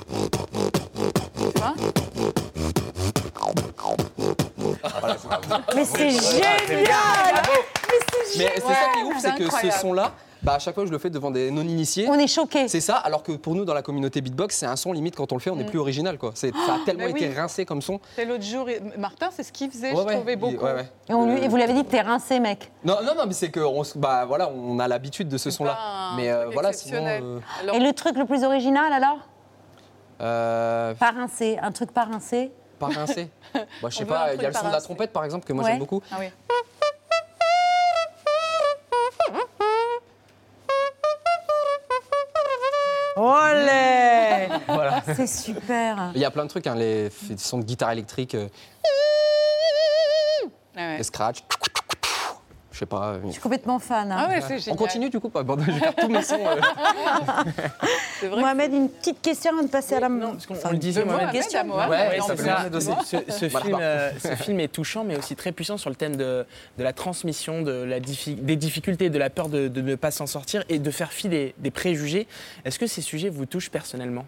[5.75, 10.11] Mais c'est génial Mais c'est Mais c'est ça qui est ouf, c'est que ce son-là,
[10.43, 12.07] bah, à chaque fois que je le fais devant des non-initiés.
[12.09, 12.67] On est choqués.
[12.67, 15.31] C'est ça, alors que pour nous, dans la communauté beatbox, c'est un son limite quand
[15.31, 15.69] on le fait, on n'est Mm.
[15.69, 16.17] plus original.
[16.17, 16.31] Quoi.
[16.35, 17.99] C'est- Ça a tellement Mais été rincé comme son.
[18.17, 20.63] Et l'autre jour, Martin, c'est ce qu'il faisait, Ouais, je ouais, trouvais beaucoup.
[20.65, 20.89] ouais, ouais.
[21.09, 22.71] Et, on lui- et vous l'avez dit, t'es rincé, mec.
[22.83, 25.49] Non, non, non, mais c'est que on, se- bah, voilà, on a l'habitude de ce
[25.49, 25.77] son-là.
[26.17, 27.05] Mais euh, voilà, sinon.
[27.05, 27.39] euh,
[27.73, 29.19] Et le truc le plus original, alors?
[30.21, 31.57] Euh, Pas rincé.
[31.61, 33.29] Un truc pas rincé pas rincé.
[33.81, 35.53] Bah, je sais pas, il y a le son de la trompette par exemple que
[35.53, 35.69] moi Ouais.
[35.71, 36.01] j'aime beaucoup.
[36.11, 36.25] Ah oui.
[43.15, 45.03] Olé Voilà.
[45.15, 46.11] C'est super.
[46.15, 48.47] Il y a plein de trucs, hein, les, sons de guitare électrique, euh,
[50.75, 51.43] Ah les scratch.
[52.73, 53.17] Je sais pas.
[53.23, 54.11] Je suis complètement fan.
[54.11, 54.17] hein.
[54.19, 56.39] Ah ouais, c'est On continue du coup pas Bon, je garde tous mes sons.
[56.43, 58.29] euh.
[58.35, 60.09] Mohamed, une petite question avant de passer à la.
[60.09, 61.31] Non, parce On le disait, Mohamed.
[61.31, 61.59] question.
[62.35, 62.97] Ça.
[63.05, 63.65] Ce, ce Voilà.
[63.65, 66.45] film, euh, ce film est touchant, mais aussi très puissant sur le thème de,
[66.77, 70.09] de la transmission, de la diffi- des difficultés, de la peur de, de ne pas
[70.11, 72.27] s'en sortir et de faire fi des, des préjugés.
[72.65, 74.25] Est-ce que ces sujets vous touchent personnellement?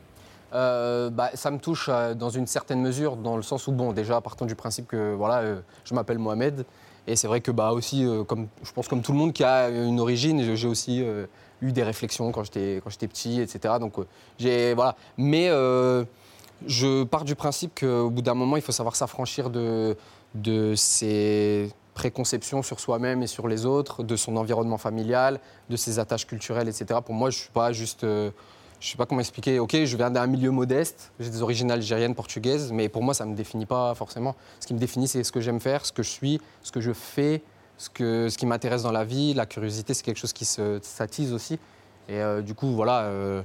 [0.53, 3.91] Euh, bah, ça me touche euh, dans une certaine mesure, dans le sens où, bon,
[3.91, 6.63] déjà, partons du principe que voilà, euh, je m'appelle Mohamed.
[7.07, 9.43] Et c'est vrai que, bah, aussi, euh, comme, je pense comme tout le monde qui
[9.43, 11.25] a une origine, j'ai aussi euh,
[11.61, 13.75] eu des réflexions quand j'étais quand j'étais petit, etc.
[13.79, 14.05] Donc, euh,
[14.39, 14.73] j'ai.
[14.73, 14.95] Voilà.
[15.17, 15.49] Mais
[16.67, 19.97] je pars du principe qu'au bout d'un moment, il faut savoir s'affranchir de,
[20.33, 25.39] de ses préconceptions sur soi-même et sur les autres, de son environnement familial,
[25.69, 26.99] de ses attaches culturelles, etc.
[27.05, 28.05] Pour moi, je ne suis pas juste.
[28.79, 29.59] Je sais pas comment expliquer.
[29.59, 33.25] Ok, je viens d'un milieu modeste, j'ai des origines algériennes, portugaises, mais pour moi, ça
[33.25, 34.35] ne me définit pas forcément.
[34.59, 36.81] Ce qui me définit, c'est ce que j'aime faire, ce que je suis, ce que
[36.81, 37.41] je fais,
[37.77, 39.33] ce, que, ce qui m'intéresse dans la vie.
[39.33, 41.55] La curiosité, c'est quelque chose qui se s'attise aussi.
[42.07, 43.03] Et euh, du coup, voilà.
[43.03, 43.41] euh,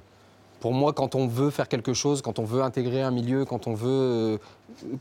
[0.61, 3.67] pour moi, quand on veut faire quelque chose, quand on veut intégrer un milieu, quand
[3.67, 4.39] on veut euh,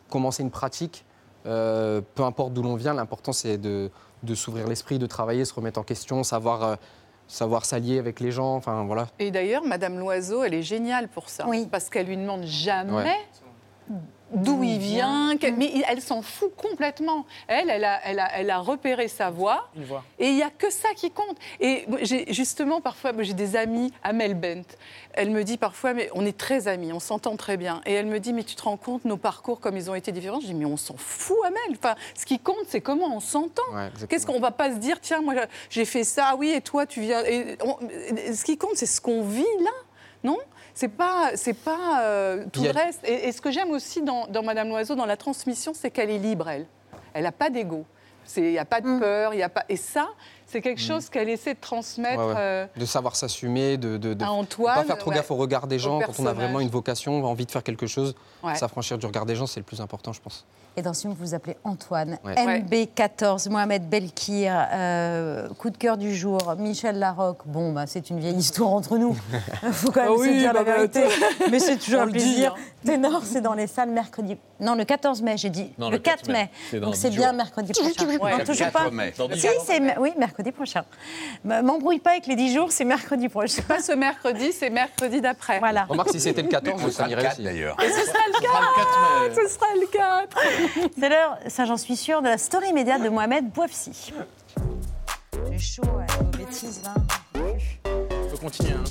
[0.10, 1.04] commencer une pratique,
[1.44, 3.90] peu importe d'où l'on vient, l'important c'est de,
[4.24, 6.78] de s'ouvrir l'esprit, de travailler, se remettre en question, savoir,
[7.30, 8.56] savoir s'allier avec les gens.
[8.56, 9.08] Enfin voilà.
[9.20, 11.46] Et d'ailleurs, Madame Loiseau, elle est géniale pour ça.
[11.72, 13.18] Parce qu'elle lui demande jamais Ouais.
[14.32, 17.26] D'où il vient, quel- mais elle s'en fout complètement.
[17.48, 19.70] Elle, elle a, elle a, elle a repéré sa voix.
[19.76, 20.04] Une voix.
[20.20, 21.36] Et il n'y a que ça qui compte.
[21.60, 24.62] Et j'ai- justement, parfois, j'ai des amis, Amel Bent.
[25.14, 27.82] Elle me dit parfois, mais on est très amis, on s'entend très bien.
[27.88, 30.12] Et elle me dit, mais tu te rends compte, nos parcours, comme ils ont été
[30.12, 30.40] différents?
[30.40, 31.60] Je dis, mais on s'en fout, Amel.
[31.72, 33.64] Enfin, ce qui compte, c'est comment on s'entend.
[33.74, 33.90] Ouais.
[34.08, 35.34] Qu'est-ce qu'on va pas se dire, tiens, moi,
[35.72, 37.24] j'ai fait ça, oui, et toi, tu viens.
[37.26, 37.78] Et on-
[38.32, 39.72] ce qui compte, c'est ce qu'on vit là,
[40.24, 40.38] non?
[40.80, 43.02] C'est pas, c'est pas euh, tout le reste.
[43.04, 46.10] Et, et ce que j'aime aussi dans, dans Madame Loiseau, dans la transmission, c'est qu'elle
[46.10, 46.66] est libre, elle.
[47.14, 47.84] Elle n'a pas d'ego.
[48.38, 49.00] Il n'y a pas de Mm.
[49.00, 49.66] peur, il y a pas.
[49.68, 50.08] Et ça,
[50.46, 52.20] c'est quelque chose qu'elle essaie de transmettre.
[52.22, 52.34] Ouais, ouais.
[52.38, 56.00] euh, De savoir s'assumer, de ne pas faire trop ouais, gaffe au regard des gens.
[56.00, 58.56] Quand on a vraiment une vocation, envie de faire quelque chose, Ouais.
[58.56, 60.46] s'affranchir du regard des gens, c'est le plus important, je pense.
[60.80, 62.18] Et dans ce film, vous vous appelez Antoine.
[62.24, 62.36] Ouais.
[62.36, 67.42] MB14, Mohamed Belkir, euh, coup de cœur du jour, Michel Larocque.
[67.46, 69.14] Bon, bah, c'est une vieille histoire entre nous.
[69.64, 71.04] Il faut quand même Ah se oui, dire la vérité.
[71.52, 72.56] Mais c'est toujours un plaisir.
[72.58, 72.62] hein.
[72.86, 74.38] Ténor, c'est dans les salles mercredi.
[74.62, 75.70] Non, le 14 mai, j'ai dit.
[75.78, 76.34] Non, le le 4 4 mai.
[76.34, 76.50] mai.
[76.72, 78.06] C'est dans Donc c'est 10 bien mercredi prochain.
[78.24, 78.32] Ouais.
[78.38, 78.90] Non, toujours 4 pas.
[78.90, 79.14] mai.
[79.18, 79.64] Dans 10 Si, jours.
[79.68, 80.86] c'est oui, mercredi prochain.
[81.44, 83.62] M'embrouille pas avec les 10 jours, c'est mercredi prochain.
[83.68, 85.60] Pas ce mercredi, c'est mercredi d'après.
[85.60, 85.84] Voilà.
[85.90, 87.44] Remarque, si c'était le 14, On ça sera le irait 4 aussi.
[87.44, 87.76] d'ailleurs.
[87.84, 90.38] Et ce sera le 4 Ce sera le 4
[90.98, 94.12] C'est l'heure, ça j'en suis sûre, de la story immédiate de Mohamed Bouafsi.
[95.52, 96.94] J'ai chaud, ouais, vos bêtises là.
[97.36, 98.74] On peut continuer.
[98.74, 98.84] hein.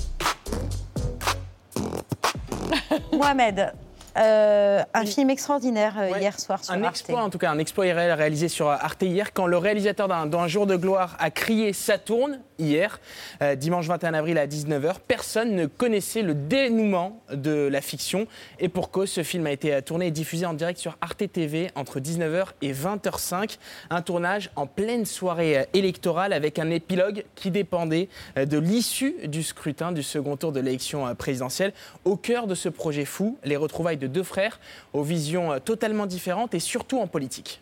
[3.13, 3.73] Mohamed,
[4.19, 6.97] euh, un film extraordinaire euh, hier soir sur Un Arte.
[6.97, 10.47] exploit, en tout cas, un exploit irréel réalisé sur Arte hier, quand le réalisateur d'un
[10.47, 12.99] jour de gloire a crié Saturne hier,
[13.41, 14.95] euh, dimanche 21 avril à 19h.
[15.07, 18.27] Personne ne connaissait le dénouement de la fiction.
[18.59, 21.31] Et pour cause, ce film a été euh, tourné et diffusé en direct sur Arte
[21.31, 23.57] TV entre 19h et 20h05.
[23.89, 29.15] Un tournage en pleine soirée euh, électorale avec un épilogue qui dépendait euh, de l'issue
[29.27, 31.73] du scrutin du second tour de l'élection euh, présidentielle.
[32.05, 34.59] Au cœur de ce projet fou, les retrouvailles de deux frères
[34.93, 37.61] aux visions euh, totalement différentes et surtout en politique.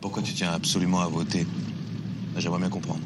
[0.00, 1.46] Pourquoi tu tiens absolument à voter?
[2.36, 3.00] J'aimerais bien comprendre.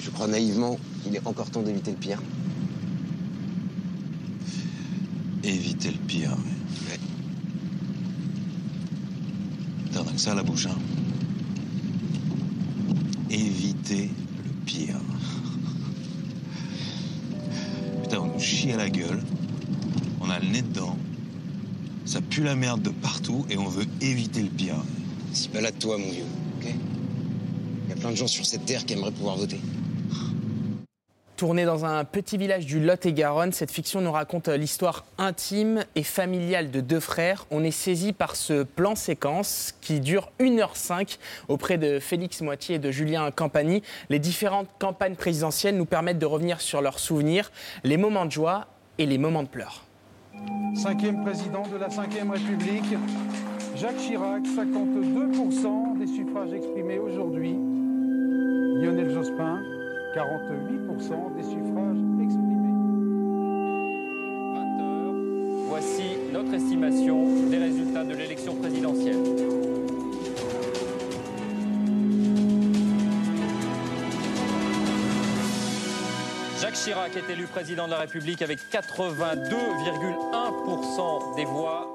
[0.00, 2.22] Je crois naïvement qu'il est encore temps d'éviter le pire.
[5.42, 6.30] Éviter le pire.
[6.88, 6.98] Ouais.
[9.92, 10.76] T'as rien que ça à la bouche, hein
[13.30, 14.10] Éviter
[14.44, 14.96] le pire.
[18.02, 19.22] Putain, on nous chie à la gueule.
[20.20, 20.96] On a le nez dedans.
[22.06, 24.76] Ça pue la merde de partout et on veut éviter le pire.
[25.32, 26.24] Si balade-toi, mon vieux,
[26.58, 26.70] ok
[27.84, 29.58] Il y a plein de gens sur cette terre qui aimeraient pouvoir voter.
[31.36, 36.70] Tournée dans un petit village du Lot-et-Garonne, cette fiction nous raconte l'histoire intime et familiale
[36.70, 37.44] de deux frères.
[37.50, 42.78] On est saisi par ce plan séquence qui dure 1h05 auprès de Félix Moitié et
[42.78, 43.82] de Julien Campagny.
[44.10, 47.50] Les différentes campagnes présidentielles nous permettent de revenir sur leurs souvenirs,
[47.82, 49.85] les moments de joie et les moments de pleurs.
[50.74, 52.94] Cinquième président de la Ve République,
[53.76, 57.56] Jacques Chirac, 52% des suffrages exprimés aujourd'hui.
[58.80, 59.62] Lionel Jospin,
[60.14, 62.56] 48% des suffrages exprimés.
[65.68, 69.22] Voici notre estimation des résultats de l'élection présidentielle.
[76.84, 81.88] Chirac est élu président de la République avec 82,1% des voix.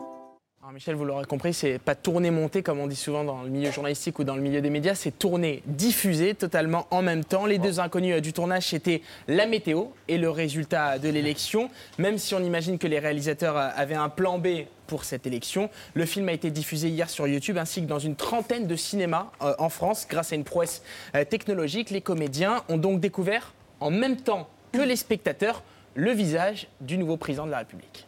[0.60, 3.50] Alors Michel, vous l'aurez compris, c'est pas tourné monté comme on dit souvent dans le
[3.50, 7.46] milieu journalistique ou dans le milieu des médias, c'est tourné diffusé totalement en même temps.
[7.46, 11.70] Les deux inconnus euh, du tournage c'était la météo et le résultat de l'élection.
[12.00, 15.70] Même si on imagine que les réalisateurs euh, avaient un plan B pour cette élection,
[15.94, 19.28] le film a été diffusé hier sur YouTube ainsi que dans une trentaine de cinémas
[19.44, 20.82] euh, en France grâce à une prouesse
[21.30, 21.92] technologique.
[21.92, 25.64] Les comédiens ont donc découvert en même temps que les spectateurs
[25.96, 28.08] le visage du nouveau président de la République.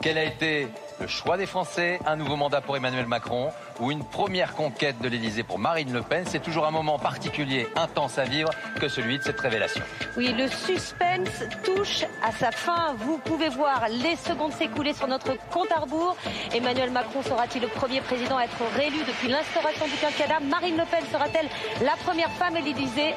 [0.00, 0.68] Quel a été
[1.00, 1.98] le choix des Français?
[2.06, 3.50] Un nouveau mandat pour Emmanuel Macron
[3.80, 7.66] ou une première conquête de l'Élysée pour Marine Le Pen C'est toujours un moment particulier,
[7.76, 8.50] intense à vivre
[8.80, 9.82] que celui de cette révélation.
[10.16, 12.94] Oui, le suspense touche à sa fin.
[12.98, 16.16] Vous pouvez voir les secondes s'écouler sur notre compte à rebours.
[16.52, 20.40] Emmanuel Macron sera-t-il le premier président à être réélu depuis l'instauration du quinquennat?
[20.40, 21.48] Marine Le Pen sera-t-elle
[21.84, 23.14] la première femme à l'Élysée?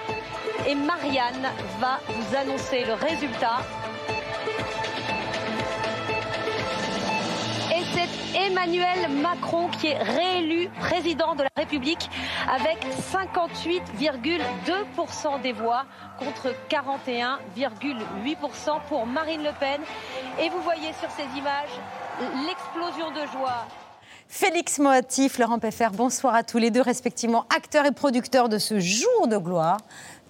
[0.67, 1.47] Et Marianne
[1.79, 3.57] va vous annoncer le résultat.
[8.35, 12.09] Emmanuel Macron qui est réélu président de la République
[12.49, 12.77] avec
[13.11, 15.85] 58,2% des voix
[16.17, 19.81] contre 41,8% pour Marine Le Pen.
[20.41, 21.69] Et vous voyez sur ces images
[22.45, 23.67] l'explosion de joie.
[24.27, 28.79] Félix Moatif, Laurent Peffer, bonsoir à tous les deux, respectivement acteurs et producteurs de ce
[28.79, 29.77] jour de gloire.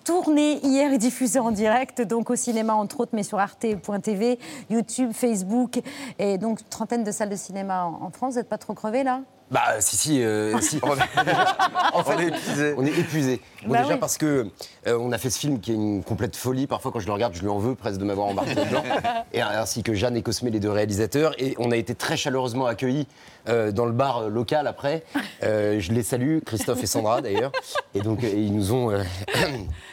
[0.03, 4.37] Tourné hier et diffusé en direct, donc au cinéma entre autres, mais sur arte.tv,
[4.69, 5.81] YouTube, Facebook,
[6.19, 8.33] et donc trentaine de salles de cinéma en France.
[8.33, 9.21] Vous n'êtes pas trop crevés là?
[9.51, 10.79] Bah si si, euh, si.
[10.83, 12.73] en fait, on est épuisé.
[12.77, 13.41] On est épuisé.
[13.65, 13.99] Bon, Bah déjà oui.
[13.99, 14.47] parce que
[14.87, 16.65] euh, on a fait ce film qui est une complète folie.
[16.65, 18.83] Parfois quand je le regarde, je lui en veux presque de m'avoir embarqué dedans.
[19.33, 21.33] Et ainsi que Jeanne et Cosmé, les deux réalisateurs.
[21.37, 23.07] Et on a été très chaleureusement accueillis
[23.47, 25.03] euh, dans le bar local après.
[25.43, 27.51] Euh, je les salue, Christophe et Sandra d'ailleurs.
[27.93, 28.91] Et donc ils nous ont.
[28.91, 29.03] euh,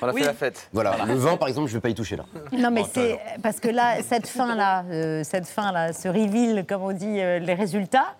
[0.00, 0.68] on a fait la fête.
[0.72, 0.96] Voilà.
[1.06, 2.24] Le vin par exemple, je vais pas y toucher là.
[2.52, 6.92] Non, mais c'est parce que là, cette fin-là, euh, cette fin-là, ce reveal, comme on
[6.92, 8.14] dit, euh, les résultats,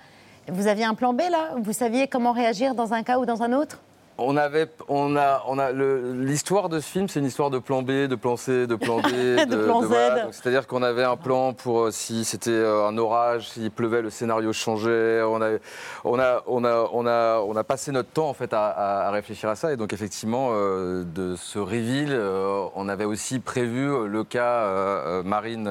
[0.53, 1.51] vous aviez un plan B là?
[1.63, 3.79] Vous saviez comment réagir dans un cas ou dans un autre?
[4.23, 7.81] On avait, on a, on a l'histoire de ce film, c'est une histoire de plan
[7.81, 9.87] B, de plan C, de plan D, De plan Z.
[9.87, 10.27] voilà.
[10.31, 14.11] C'est-à-dire qu'on avait un plan pour euh, si c'était euh, un orage, s'il pleuvait, le
[14.11, 15.23] scénario changeait.
[15.23, 15.53] On a,
[16.05, 19.07] on a, on a, on a, on a passé notre temps en fait à, à-
[19.09, 19.73] à réfléchir à ça.
[19.73, 22.13] Et donc effectivement, euh, de ce reveal,
[22.75, 25.65] on avait aussi prévu le cas Marine,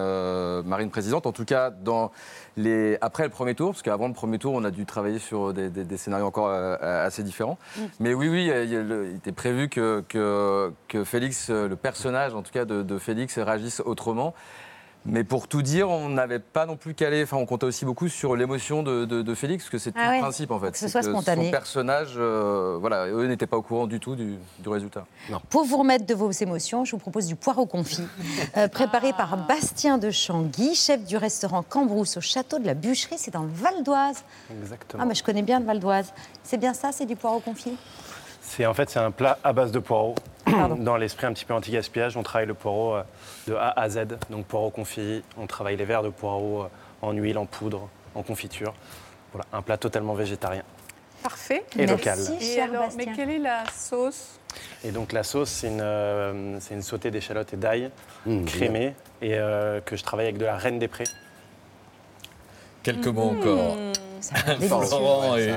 [0.66, 1.28] Marine présidente.
[1.28, 2.10] En tout cas, dans
[2.58, 5.54] les, après le premier tour, parce qu'avant le premier tour, on a dû travailler sur
[5.54, 7.58] des, des- des scénarios encore euh, assez différents.
[8.00, 12.52] Mais oui, oui, il, était prévu que, que, que Félix, euh, le personnage en tout
[12.52, 14.34] cas de, de Félix, réagisse autrement.
[15.10, 18.08] Mais pour tout dire, on n'avait pas non plus calé, enfin on comptait aussi beaucoup
[18.08, 20.60] sur l'émotion de, de- de Félix, parce que c'est Ah tout ouais, le principe en
[20.60, 20.72] fait.
[20.72, 21.46] que ce soit spontané.
[21.46, 25.06] Son personnage, euh, voilà, eux n'étaient pas au courant du tout du, du résultat.
[25.50, 28.04] Pour vous remettre de vos émotions, je vous propose du poireau confit,
[28.58, 33.16] euh, préparé par Bastien de Changuy, chef du restaurant Cambrousse au château de la Bûcherie.
[33.18, 34.24] C'est dans le Val d'Oise.
[34.62, 35.04] Exactement.
[35.04, 36.14] Ah, mais je connais bien le Val d'Oise.
[36.44, 37.76] C'est bien ça, c'est du poireau confit
[38.50, 40.16] C'est en fait c'est un plat à base de poireaux.
[40.80, 43.04] Dans l'esprit un petit peu anti-gaspillage, on travaille le poireau euh,
[43.48, 45.24] de A à Z, donc poireau confit.
[45.38, 46.68] On travaille les verres de poireaux euh,
[47.04, 48.74] en huile, en poudre, en confiture.
[49.32, 50.64] Voilà, un plat totalement végétarien.
[51.22, 51.64] Parfait.
[51.78, 52.18] Et local.
[52.42, 54.40] Et alors, mais quelle est la sauce?
[54.84, 57.92] Et donc la sauce, c'est une, euh, c'est une sautée d'échalotes et d'ail
[58.26, 61.06] Mmh, crémée et euh, que je travaille avec de la reine des prés.
[62.84, 63.78] Quelques mots encore.
[64.70, 65.54] Laurent et,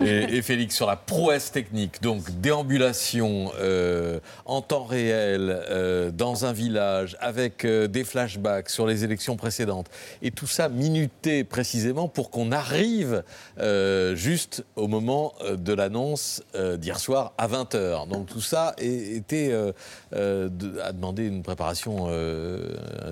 [0.00, 2.00] et- et Félix sur la prouesse technique.
[2.02, 8.86] Donc déambulation euh, en temps réel euh, dans un village avec euh, des flashbacks sur
[8.86, 9.86] les élections précédentes.
[10.22, 13.22] Et tout ça minuté précisément pour qu'on arrive
[13.58, 18.08] euh, juste au moment de l'annonce euh, d'hier soir à 20h.
[18.08, 19.72] Donc tout ça est- était, euh,
[20.14, 22.60] euh, de- a demandé une préparation euh,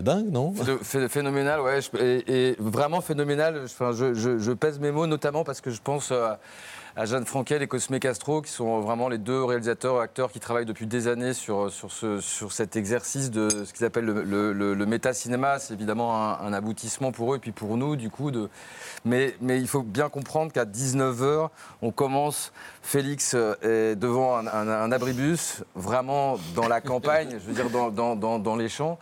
[0.01, 0.53] dingue, non?
[1.09, 1.81] Phénoménal, ouais.
[1.81, 3.61] je- et, et vraiment phénoménal.
[3.65, 6.35] Enfin, je, je- je pèse mes mots, notamment parce que je pense euh,
[6.97, 10.67] à Jeanne Frankel et Cosme Castro, qui sont vraiment les deux réalisateurs, acteurs qui travaillent
[10.67, 14.87] depuis des années sur, sur, ce, sur cet exercice de ce qu'ils appellent le, le,
[14.87, 15.59] méta-cinéma.
[15.59, 18.31] C'est évidemment un, aboutissement pour eux et puis pour nous, du coup.
[19.05, 21.49] Mais, mais il faut bien comprendre qu'à 19h,
[21.81, 22.53] on commence,
[22.83, 28.39] Félix euh, est devant un, abribus, vraiment dans la campagne, je veux dire dans- dans-
[28.39, 28.99] dans les champs.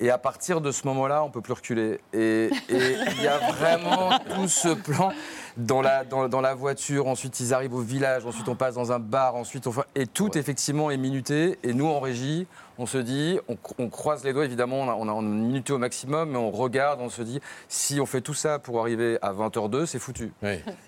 [0.00, 2.00] Et à partir de ce moment-là, on peut plus reculer.
[2.12, 5.12] Et il y a vraiment tout ce plan
[5.56, 7.08] dans la, dans, dans la voiture.
[7.08, 8.24] Ensuite, ils arrivent au village.
[8.24, 9.34] Ensuite, on passe dans un bar.
[9.34, 11.58] Ensuite, on et tout effectivement est minuté.
[11.64, 12.46] Et nous, en régie,
[12.78, 14.44] on se dit, on, cro- on croise les doigts.
[14.44, 17.22] Évidemment, on a, on a on a minuté au maximum, mais on regarde, on se
[17.22, 20.32] dit, si on fait tout ça pour arriver à 20h02, c'est foutu.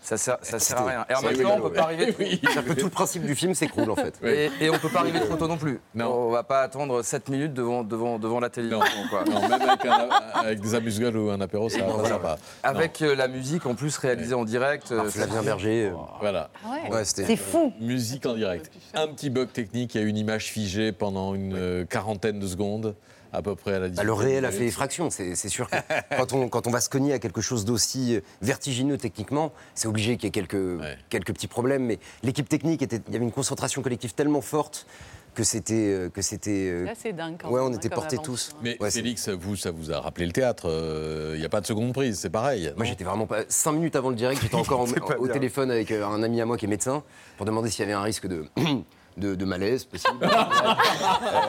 [0.00, 1.06] Ça sert, ça sert à rien.
[1.10, 2.14] Et en même temps, on peut pas arriver.
[2.52, 4.18] C'est un peu tout le principe du film s'écroule en fait.
[4.24, 5.80] Et, et on peut pas arriver trop tôt non plus.
[5.98, 8.80] On va pas attendre 7 minutes devant, devant, devant la télévision.
[9.10, 9.24] quoi.
[9.24, 12.38] Non, même avec, un- avec des amuse-gueules ou un apéro, ça ne va pas.
[12.62, 14.92] Avec euh, la musique en plus réalisée en direct.
[14.92, 15.92] euh, Flavien Berger.
[16.20, 16.50] Voilà.
[16.66, 16.90] ouais.
[16.92, 17.72] Ouais, c'était- fou.
[17.80, 18.70] Musique en direct.
[18.94, 22.94] Un petit bug technique, il y a une image figée pendant une quarantaine de secondes,
[23.32, 25.76] à peu près à la Bah, le réel a fait effraction, c'est c'est sûr que
[26.16, 29.86] quand on, quand on va se cogner à quelque chose d'aussi euh, vertigineux techniquement, c'est
[29.88, 33.24] obligé qu'il y ait quelques, quelques petits problèmes, mais l'équipe technique, était, il y avait
[33.24, 34.86] une concentration collective tellement forte
[35.32, 35.74] que c'était...
[35.74, 37.36] euh, que c'était euh, Là, c'est dingue.
[37.40, 38.50] quand ouais, on hein, était portés tous.
[38.64, 40.68] Mais Ouais, c'est- Félix, vous, ça vous a rappelé le théâtre.
[40.68, 42.72] euh, Il n'y a pas de seconde prise, c'est pareil.
[42.76, 43.42] Moi, j'étais vraiment pas.
[43.48, 45.32] Cinq minutes avant le direct, j'étais encore au, bien.
[45.32, 47.04] téléphone avec un ami à moi qui est médecin
[47.36, 48.44] pour demander s'il y avait un risque de.
[49.16, 50.18] De, de malaise possible.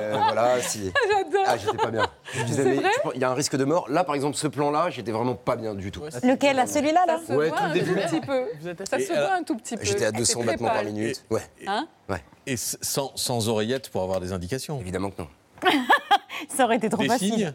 [0.02, 0.92] Euh, voilà, si.
[1.10, 1.44] J'adore.
[1.46, 2.06] Ah, j'étais pas bien.
[2.34, 2.80] Je disais, mais
[3.16, 3.88] il y a un risque de mort.
[3.90, 6.02] Là, par exemple, ce plan-là, j'étais vraiment pas bien du tout.
[6.24, 6.56] Lequel?
[6.58, 7.20] là, Celui-là, là?
[7.30, 7.94] Ouais, tout le un début.
[7.94, 8.44] tout petit peu.
[8.90, 9.84] Ça Et, se euh, voit un tout petit peu.
[9.86, 11.24] J'étais à Ah, 200 c'est très battements par minute.
[11.30, 11.42] Ouais.
[11.68, 11.88] Hein
[12.48, 14.80] Et s- sans, sans oreillette pour avoir des indications?
[14.80, 15.28] Évidemment que non.
[16.56, 17.34] Ça aurait été trop Des facile.
[17.34, 17.54] signes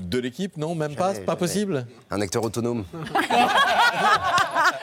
[0.00, 0.56] de l'équipe?
[0.56, 1.86] Non, même pas, c'est pas possible?
[2.10, 2.84] Un acteur autonome.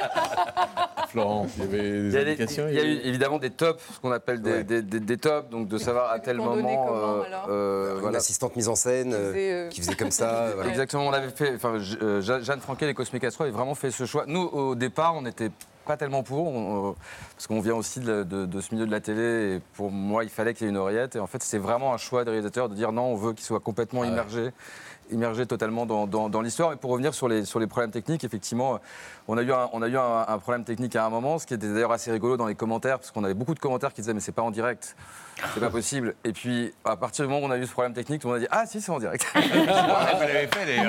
[1.10, 3.38] Florent, il y avait des Il y a, des- indications il y a eu évidemment
[3.38, 4.64] des tops, ce qu'on appelle des, Ouais.
[4.64, 6.86] des- des- des tops, donc de savoir à tel moment.
[6.88, 8.18] comment, euh, Une voilà.
[8.18, 10.52] assistante mise en scène euh, faisait, euh, qui faisait comme ça.
[10.56, 10.70] voilà.
[10.70, 11.54] Exactement, on avait fait.
[11.56, 14.24] Enfin, Je- euh, Je- Jeanne Franquet et Cosme Castro avaient vraiment fait ce choix.
[14.28, 15.52] Nous, au départ, on n'était
[15.86, 16.94] pas tellement pour, on- euh,
[17.36, 19.56] parce qu'on vient aussi de, de- de ce milieu de la télé.
[19.58, 21.16] Et pour moi, il fallait qu'il y ait une oreillette.
[21.16, 23.46] Et en fait, c'est vraiment un choix des réalisateurs de dire non, on veut qu'il
[23.46, 24.50] soit complètement immergé.
[25.14, 26.74] Immergé totalement dans, dans- dans l'histoire.
[26.74, 28.80] Et pour revenir sur les, sur les problèmes techniques, effectivement,
[29.28, 31.46] on a eu, un, on a eu un, un problème technique à un moment, ce
[31.48, 34.02] qui était d'ailleurs assez rigolo dans les commentaires, parce qu'on avait beaucoup de commentaires qui
[34.02, 34.96] disaient mais c'est pas en direct,
[35.54, 36.16] c'est pas possible.
[36.24, 38.34] Et puis à partir du moment où on a eu ce problème technique, tout le
[38.34, 39.26] monde a dit ah si c'est en direct.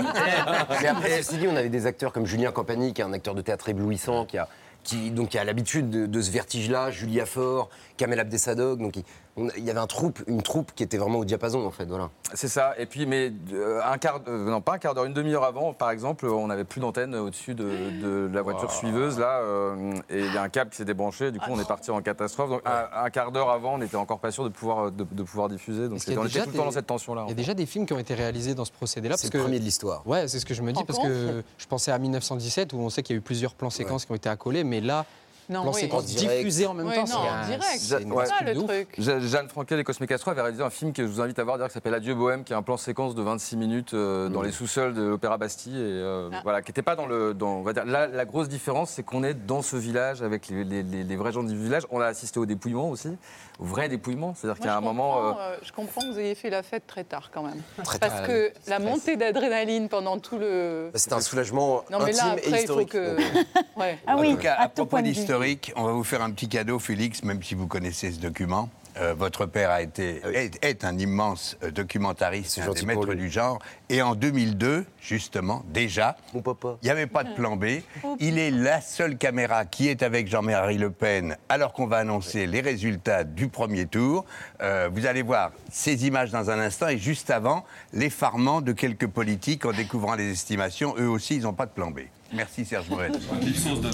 [0.82, 3.34] Mais après, ceci dit, on avait des acteurs comme Julien Campagny, qui est un acteur
[3.34, 4.48] de théâtre éblouissant, qui a,
[4.82, 8.80] qui, donc, qui a l'habitude de, de ce vertige-là, Julia Faure, Kamel Abdessadog.
[8.80, 8.94] Donc,
[9.36, 11.86] il y avait un troupe, une troupe qui était vraiment au diapason, en fait.
[11.86, 12.10] Voilà.
[12.34, 12.72] C'est ça.
[12.78, 15.72] Et puis, mais euh, un quart, euh, non pas un quart d'heure, une demi-heure avant,
[15.72, 17.64] par exemple, on n'avait plus d'antenne au-dessus de,
[18.00, 21.32] de la voiture suiveuse là, euh, et il y a un câble qui s'est débranché.
[21.32, 22.50] Du coup, on est parti en catastrophe.
[22.50, 25.22] Donc, un, un quart d'heure avant, on n'était encore pas sûr de pouvoir de, de
[25.24, 25.88] pouvoir diffuser.
[25.88, 27.24] Donc, on était déjà tout le temps dans cette tension-là.
[27.26, 29.16] Il y a déjà des films qui ont été réalisés dans ce procédé-là.
[29.16, 30.06] C'est parce le que- premier de l'histoire.
[30.06, 32.88] Ouais, c'est ce que je me dis, parce que je pensais à 1917, où on
[32.90, 35.06] sait qu'il y a eu plusieurs plans séquences qui ont été accolés, mais là,
[35.48, 35.80] Non, plans oui.
[36.66, 37.64] En même Oui, temps, non, en direct.
[37.78, 37.78] c'est
[38.26, 38.88] ça, le truc.
[38.98, 41.44] Je- Jeanne Franquet et Cosme Castro avaient réalisé un film que je vous invite à
[41.44, 44.42] voir qui s'appelle Adieu Bohème, qui est un plan séquence de 26 minutes euh, dans
[44.42, 46.40] les sous-sols de l'Opéra Bastille et euh, Ah.
[46.42, 49.02] voilà, qui n'était pas dans le, dans, on va dire, la, la grosse différence, c'est
[49.02, 51.84] qu'on est dans ce village avec les, les- les- les vrais gens du village.
[51.90, 53.08] On a assisté au dépouillement aussi,
[53.53, 55.14] au vrai dépouillement, c'est-à-dire qu'il y a un moment.
[55.14, 57.60] comprends, euh, euh, je comprends que vous ayez fait la fête très tard quand même.
[57.84, 58.26] Très Parce tard.
[58.26, 60.90] que C'est la montée d'adrénaline pendant tout le.
[60.94, 62.88] C'était un soulagement Non, mais là, intime et après, il faut historique.
[62.90, 63.16] que.
[63.76, 63.98] Ouais.
[64.06, 65.14] Ah en tout cas, à à tout propos point de vue.
[65.14, 68.68] d'historique, on va vous faire un petit cadeau, Félix, même si vous connaissez ce document.
[68.96, 73.28] Euh, votre père a été, est, est un immense euh, documentariste, un des maîtres du
[73.28, 73.58] genre.
[73.88, 76.76] Et en 2002, justement, déjà, Mon papa.
[76.82, 77.64] il n'y avait pas de plan B.
[78.20, 82.46] Il est la seule caméra qui est avec Jean-Marie Le Pen alors qu'on va annoncer
[82.46, 84.24] les résultats du premier tour.
[84.62, 89.08] Euh, vous allez voir ces images dans un instant et juste avant, l'effarement de quelques
[89.08, 90.94] politiques en découvrant les estimations.
[90.98, 92.00] Eux aussi, ils n'ont pas de plan B.
[92.32, 93.12] Merci Serge Morel.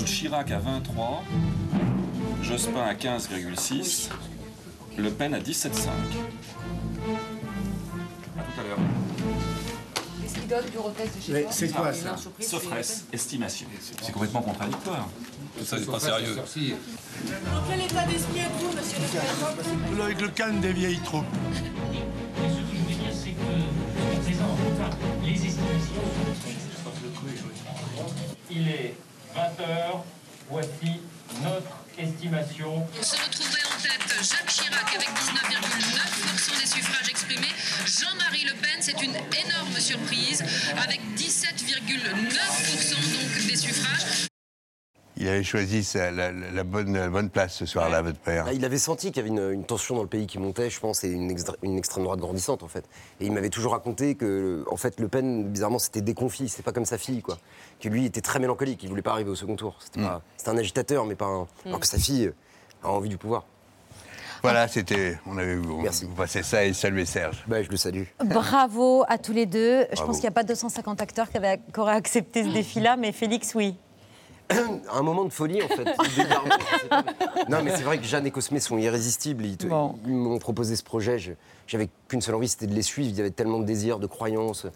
[0.05, 1.23] Chirac à 23,
[2.43, 4.09] Jospin à 15,6,
[4.97, 5.69] le Pen à 17,5.
[5.69, 5.71] A
[8.43, 8.79] tout à l'heure.
[10.23, 13.67] Qu'est-ce qu'il donne du rotes de chez Mais toi c'est quoi, ça Saufresse, estimation.
[14.03, 15.09] C'est complètement contradictoire.
[15.59, 16.37] Tout ça, c'est pas sérieux.
[16.37, 16.43] Dans
[17.69, 21.25] quel état d'esprit êtes-vous, monsieur le maire Avec le calme des vieilles troupes.
[25.23, 26.03] Les estimations
[28.51, 28.95] Il est
[29.37, 30.01] 20h,
[30.51, 31.01] voici
[31.43, 32.87] notre estimation.
[32.99, 33.60] On se retrouve
[34.23, 37.49] Jacques Chirac avec 19,9% des suffrages exprimés.
[37.87, 40.45] Jean-Marie Le Pen, c'est une énorme surprise,
[40.77, 44.29] avec 17,9% des suffrages.
[45.17, 48.45] Il avait choisi la, bonne, place ce soir-là, votre père.
[48.45, 50.81] Bah, il avait senti qu'il y avait une, tension dans le pays qui montait, je
[50.81, 52.85] pense, et une, extrême droite grandissante, en fait.
[53.21, 56.49] Et il m'avait toujours raconté que, en fait, Le Pen, bizarrement, c'était déconfit.
[56.49, 57.39] C'était pas comme sa fille, quoi.
[57.81, 58.83] Que lui était très mélancolique.
[58.83, 59.77] Il voulait pas arriver au second tour.
[59.81, 60.21] C'était mm.
[60.47, 61.43] un agitateur, mais pas un.
[61.43, 61.47] Mm.
[61.67, 62.33] Alors que sa fille
[62.83, 63.45] a envie du pouvoir.
[64.43, 65.19] Voilà, c'était.
[65.27, 67.45] On avait vous, vous passez ça et saluez Serge.
[67.47, 68.05] Bah, je le salue.
[68.25, 69.83] Bravo à tous les deux.
[69.91, 70.07] Je Bravo.
[70.07, 73.13] pense qu'il n'y a pas 250 acteurs qui, avaient- qui auraient accepté ce défi-là, mais
[73.13, 73.77] Félix, oui.
[74.51, 75.85] un moment de folie en fait.
[77.49, 79.45] Non mais c'est vrai que Jeanne et Cosmé sont irrésistibles.
[79.45, 79.69] Ils,
[80.07, 81.19] m'ont proposé ce projet.
[81.19, 81.33] je-
[81.69, 83.11] J'avais qu'une seule envie, c'était de les suivre.
[83.11, 84.67] Il y avait tellement de désirs, de croyances.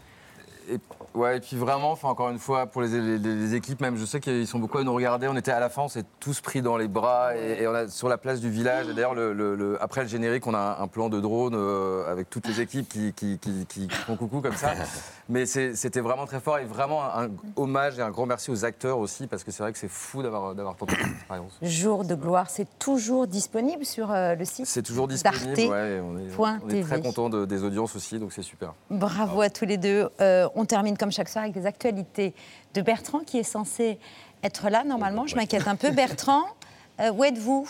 [0.71, 0.79] Et,
[1.15, 4.05] ouais, et puis vraiment, enfin, encore une fois, pour les, les- les équipes, même, je
[4.05, 5.29] sais qu'ils sont beaucoup à nous regarder.
[5.29, 7.75] On était à la fin, on s'est tous pris dans les bras et, et on
[7.75, 8.89] a sur la place du village.
[8.89, 12.11] Et d'ailleurs, le, le- le- après le générique, on a un, plan de drone euh,
[12.11, 14.73] avec toutes les équipes qui, qui, qui, qui font coucou comme ça.
[15.31, 18.65] Mais c'était vraiment très fort et vraiment un, un hommage et un grand merci aux
[18.67, 21.59] acteurs aussi parce que c'est vrai que c'est fou d'avoir d'avoir tenté cette expérience.
[21.62, 25.73] Jour de gloire, c'est toujours disponible sur euh, le site C'est toujours disponible.
[25.73, 28.75] ouais, on est, point on est très content des audiences aussi, donc c'est super.
[28.91, 30.09] Bravo à tous les deux.
[30.21, 32.35] Euh, on termine comme chaque soir avec des actualités
[32.75, 33.99] de Bertrand qui est censé
[34.43, 35.27] être là normalement.
[35.27, 35.91] Je m'inquiète un peu.
[35.91, 36.45] Bertrand,
[37.01, 37.69] euh, où êtes-vous?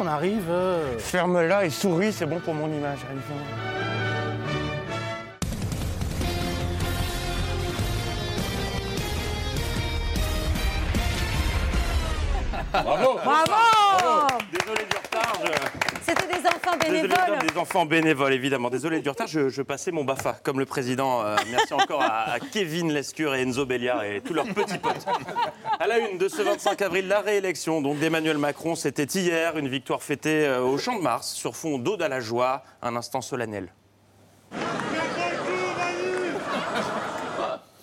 [0.00, 0.48] On arrive.
[0.48, 3.00] euh, Ferme-la et souris, c'est bon pour mon image.
[3.10, 3.20] Allez,
[12.72, 13.18] Bravo
[14.52, 15.32] Désolé du retard.
[15.44, 17.38] je- C'était des enfants Désolé, bénévoles.
[17.52, 18.70] Des enfants bénévoles, évidemment.
[18.70, 21.22] Désolé du retard, je, je passais mon BAFA, comme le président.
[21.24, 25.04] Euh, merci encore à, à Kevin Lescure et Enzo Belliard et tous leurs petits potes.
[25.80, 30.02] À la une de ce 25 avril, la réélection d'Emmanuel Macron, c'était hier, une victoire
[30.02, 33.72] fêtée euh, au Champ de Mars, sur fond d'Aude à la joie, un instant solennel.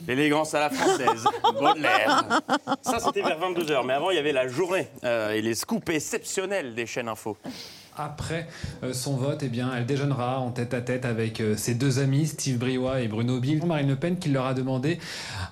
[0.07, 1.25] L'élégance à la française,
[1.59, 2.41] Baudelaire.
[2.81, 3.85] Ça, c'était vers 22h.
[3.85, 7.37] Mais avant, il y avait la journée euh, et les scoops exceptionnels des chaînes info.
[7.97, 8.47] Après
[8.83, 11.99] euh, son vote, eh bien, elle déjeunera en tête à tête avec euh, ses deux
[11.99, 13.65] amis, Steve Briouat et Bruno Bill.
[13.65, 14.99] Marine Le Pen qui leur a demandé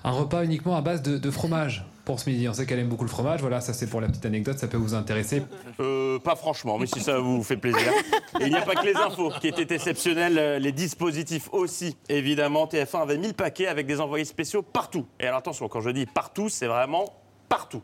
[0.04, 2.48] un repas uniquement à base de, de fromage pour ce midi.
[2.48, 3.40] On sait qu'elle aime beaucoup le fromage.
[3.40, 5.42] Voilà, ça c'est pour la petite anecdote, ça peut vous intéresser.
[5.80, 7.92] Euh, pas franchement, mais si ça vous fait plaisir.
[8.40, 11.96] Et il n'y a pas que les infos qui étaient exceptionnelles, euh, les dispositifs aussi.
[12.08, 15.06] Évidemment, TF1 avait 1000 paquets avec des envoyés spéciaux partout.
[15.20, 17.04] Et alors attention, quand je dis partout, c'est vraiment
[17.48, 17.82] partout.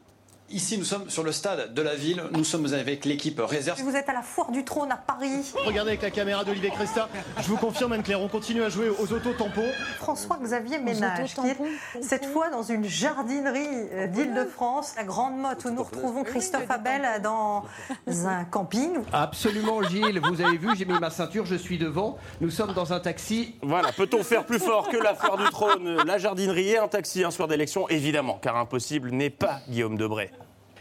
[0.52, 2.20] Ici, nous sommes sur le stade de la ville.
[2.32, 3.80] Nous sommes avec l'équipe réserve.
[3.82, 5.52] Vous êtes à la foire du trône à Paris.
[5.64, 7.08] Regardez avec la caméra d'Olivier Cresta.
[7.40, 9.70] Je vous confirme, Anne-Claire, on continue à jouer aux auto-tampons.
[9.98, 13.60] François-Xavier Ménage, qui est cette fois dans une jardinerie
[13.92, 17.64] euh, d'Île-de-France, la Grande Motte, où nous retrouvons Christophe Abel dans
[18.08, 18.98] un camping.
[19.12, 20.20] Absolument, Gilles.
[20.20, 22.18] Vous avez vu, j'ai mis ma ceinture, je suis devant.
[22.40, 23.54] Nous sommes dans un taxi.
[23.62, 27.22] Voilà, peut-on faire plus fort que la foire du trône, la jardinerie et un taxi
[27.22, 30.30] un soir d'élection Évidemment, car impossible n'est pas Guillaume Debray.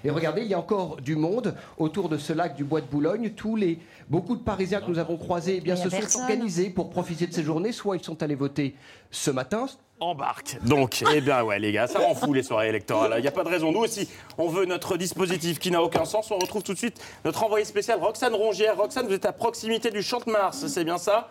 [0.04, 2.88] Et regardez, il y a encore du monde autour de ce lac du Bois de
[2.88, 3.32] Boulogne.
[3.32, 3.80] Tous les,
[4.10, 7.34] beaucoup de Parisiens que nous avons croisés eh bien, se sont organisés pour profiter de
[7.34, 7.72] ces journées.
[7.72, 8.76] Soit ils sont allés voter
[9.12, 9.68] ce matin,
[10.02, 10.58] Embarque.
[10.64, 13.16] Donc, eh bien ouais les gars, ça rend fou les soirées électorales.
[13.18, 13.74] Il n'y a pas de raison.
[13.74, 16.32] Nous aussi, on veut notre dispositif qui n'a aucun sens.
[16.32, 18.78] On retrouve tout de suite notre envoyé spécial Roxane Rongière.
[18.78, 21.30] Roxane, vous êtes à proximité du Champ de Mars, c'est bien ça?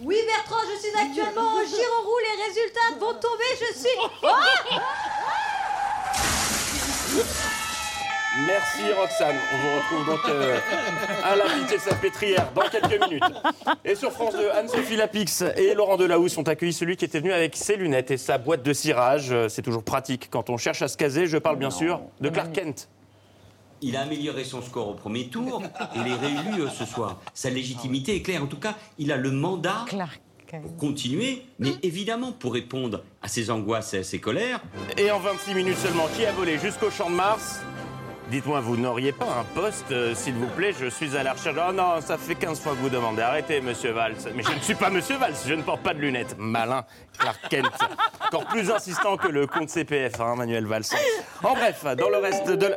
[0.00, 3.96] Oui Bertrand, je suis actuellement au Girourou, les résultats vont tomber, je suis...
[7.16, 7.48] Oh
[8.46, 9.36] Merci Roxane.
[9.52, 10.58] On vous retrouve donc euh,
[11.24, 13.22] à la pitié salpêtrière dans quelques minutes.
[13.84, 17.32] Et sur France 2, Anne-Sophie Lapix et Laurent Delahousse ont accueilli celui qui était venu
[17.32, 19.32] avec ses lunettes et sa boîte de cirage.
[19.32, 21.26] Euh, C'est toujours pratique quand on cherche à se caser.
[21.26, 22.88] Je parle bien sûr de Clark Kent.
[23.80, 25.62] Il a amélioré son score au premier tour
[25.94, 27.20] et il est réélu euh, ce soir.
[27.34, 28.42] Sa légitimité est claire.
[28.42, 29.84] En tout cas, il a le mandat
[30.62, 34.60] pour continuer, mais évidemment pour répondre à ses angoisses et à ses colères.
[34.96, 37.60] Et en 26 minutes seulement, qui a volé jusqu'au Champ de Mars?
[38.30, 41.56] Dites-moi, vous n'auriez pas un poste, euh, s'il vous plaît Je suis à la recherche.
[41.66, 43.22] Oh non, ça fait 15 fois que vous demandez.
[43.22, 44.16] Arrêtez, monsieur Valls.
[44.34, 46.36] Mais je ne suis pas monsieur Valls, je ne porte pas de lunettes.
[46.36, 46.84] Malin,
[47.18, 47.72] Clark Kent.
[48.26, 50.84] Encore plus insistant que le compte CPF, hein, Manuel Valls.
[51.42, 52.76] En bref, dans le reste de la...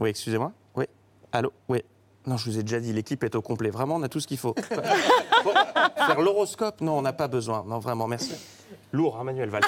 [0.00, 0.52] Oui, excusez-moi.
[0.76, 0.84] Oui.
[1.32, 1.52] Allô?
[1.68, 1.82] Oui.
[2.24, 3.70] Non, je vous ai déjà dit, l'équipe est au complet.
[3.70, 4.54] Vraiment, on a tout ce qu'il faut.
[6.06, 6.80] Faire l'horoscope?
[6.82, 7.64] Non, on n'a pas besoin.
[7.66, 8.34] Non, vraiment, merci.
[8.92, 9.62] Lourd, hein, Manuel Valls.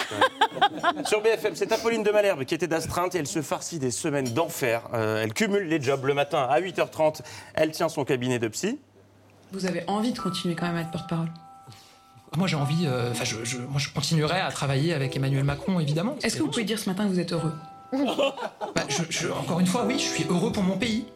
[1.04, 4.30] Sur BFM, c'est Apolline de Malherbe qui était d'astreinte et elle se farcit des semaines
[4.30, 4.82] d'enfer.
[4.94, 7.20] Euh, elle cumule les jobs le matin à 8h30.
[7.54, 8.78] Elle tient son cabinet de psy.
[9.52, 11.28] Vous avez envie de continuer quand même à être porte-parole?
[12.36, 15.80] Moi j'ai envie, euh, enfin je, je- moi je continuerai à travailler avec Emmanuel Macron
[15.80, 16.14] évidemment.
[16.22, 17.52] Est-ce que vous pouvez dire ce matin que vous êtes heureux?
[17.92, 21.06] Bah, je- je- encore une fois, oui, je suis heureux pour mon pays.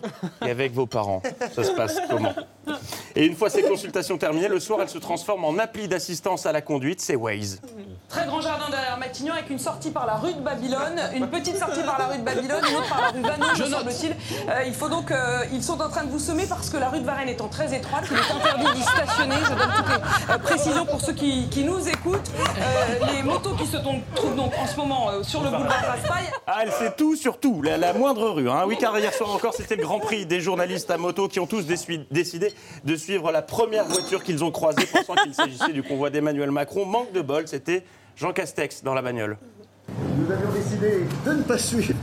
[0.44, 1.22] Et avec vos parents,
[1.54, 2.34] ça se passe comment?
[3.16, 6.52] Et une fois ces consultations terminées, le soir, elle se transforme en appli d'assistance à
[6.52, 7.60] la conduite, c'est Waze.
[8.08, 11.56] Très grand jardin derrière Matignon avec une sortie par la rue de Babylone, une petite
[11.56, 14.10] sortie par la rue de Babylone, une autre par la rue Je me semble-t-il.
[14.48, 16.88] Euh, il faut donc, euh, ils sont en train de vous semer parce que la
[16.90, 19.34] rue de Varennes étant très étroite, il est interdit d'y stationner.
[19.44, 22.30] Je donne toutes les euh, précisions pour ceux qui, qui nous écoutent.
[22.58, 25.82] Euh, les motos qui se donc- trouvent donc en ce moment euh, sur le boulevard
[25.84, 26.24] Raspail.
[26.46, 28.48] Ah, elle sait tout sur tout, la, la moindre rue.
[28.50, 28.64] Hein.
[28.66, 31.46] Oui, car hier soir encore, c'était le Grand Prix des journalistes à moto qui ont
[31.46, 32.53] tous décidé
[32.84, 36.84] de suivre la première voiture qu'ils ont croisée, pensant qu'il s'agissait du convoi d'Emmanuel Macron.
[36.86, 37.84] Manque de bol, c'était
[38.16, 39.38] Jean Castex dans la bagnole.
[40.16, 41.94] Nous avions décidé de ne pas suivre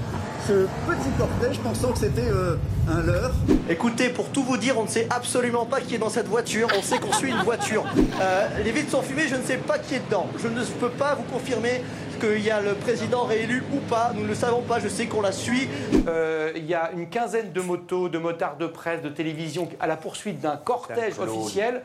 [0.47, 0.53] ce
[0.87, 2.55] petit cortège pensant que c'était euh,
[2.89, 3.33] un leurre.
[3.69, 6.67] Écoutez, pour tout vous dire, on ne sait absolument pas qui est dans cette voiture.
[6.77, 7.85] On sait qu'on suit une voiture.
[8.21, 10.27] Euh, les vitres sont fumées, je ne sais pas qui est dedans.
[10.41, 11.83] Je ne peux pas vous confirmer
[12.21, 14.11] qu'il y a le président réélu ou pas.
[14.15, 14.79] Nous ne le savons pas.
[14.79, 15.67] Je sais qu'on la suit.
[16.07, 19.87] Euh, Il y a une quinzaine de motos, de motards de presse, de télévision à
[19.87, 21.81] la poursuite d'un cortège officiel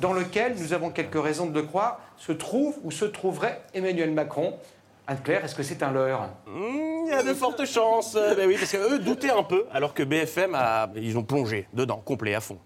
[0.00, 4.10] dans lequel, nous avons quelques raisons de le croire, se trouve ou se trouverait Emmanuel
[4.12, 4.54] Macron.
[5.06, 6.28] Anne-Claire, est-ce que c'est un leurre?
[6.46, 8.14] Hmm, Il y a de fortes chances.
[8.14, 11.66] Euh, ben oui, parce qu'eux doutaient un peu, alors que BFM, a, ils ont plongé
[11.72, 12.58] dedans, complet, à fond.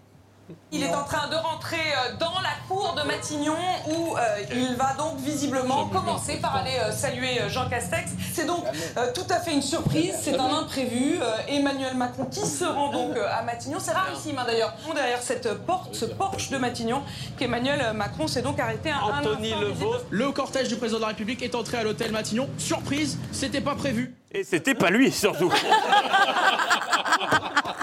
[0.73, 3.55] Il est en train de rentrer euh, dans la cour de Matignon
[3.87, 4.21] où euh,
[4.53, 8.11] il va donc visiblement commencer par aller euh, saluer Jean Castex.
[8.33, 8.65] C'est donc
[8.97, 11.17] euh, tout à fait une surprise, c'est un imprévu.
[11.21, 13.77] Euh, Emmanuel Macron qui se rend donc euh, à Matignon.
[13.79, 14.73] C'est rarissime hein, d'ailleurs.
[14.93, 17.03] Derrière cette porte, ce porche de Matignon,
[17.37, 19.39] qu'Emmanuel Macron s'est donc arrêté un, un instant.
[20.09, 22.49] Le cortège du président de la République est entré à l'hôtel Matignon.
[22.57, 24.13] Surprise, c'était pas prévu.
[24.31, 25.53] Et c'était pas lui, surtout.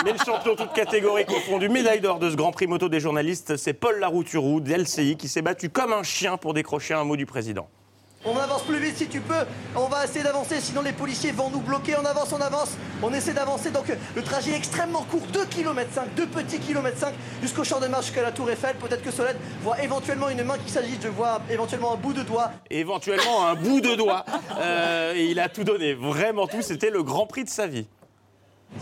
[0.04, 3.56] Mais le champion toute catégorie confondu, médaille d'or de ce Grand Prix moto des journalistes,
[3.56, 7.26] c'est Paul Larouturou, d'LCI, qui s'est battu comme un chien pour décrocher un mot du
[7.26, 7.68] président.
[8.24, 9.46] On avance plus vite si tu peux.
[9.74, 11.96] On va essayer d'avancer, sinon les policiers vont nous bloquer.
[11.96, 12.76] On avance, on avance.
[13.02, 13.70] On essaie d'avancer.
[13.70, 17.80] Donc le trajet est extrêmement court, 2 km 5, 2 petits km 5 jusqu'au champ
[17.80, 18.76] de marche jusqu'à la Tour Eiffel.
[18.76, 21.02] Peut-être que Solène voit éventuellement une main qui s'agite.
[21.02, 22.50] Je vois éventuellement un bout de doigt.
[22.68, 24.26] Éventuellement un bout de doigt.
[24.60, 26.60] Euh, et il a tout donné, vraiment tout.
[26.60, 27.86] C'était le Grand Prix de sa vie.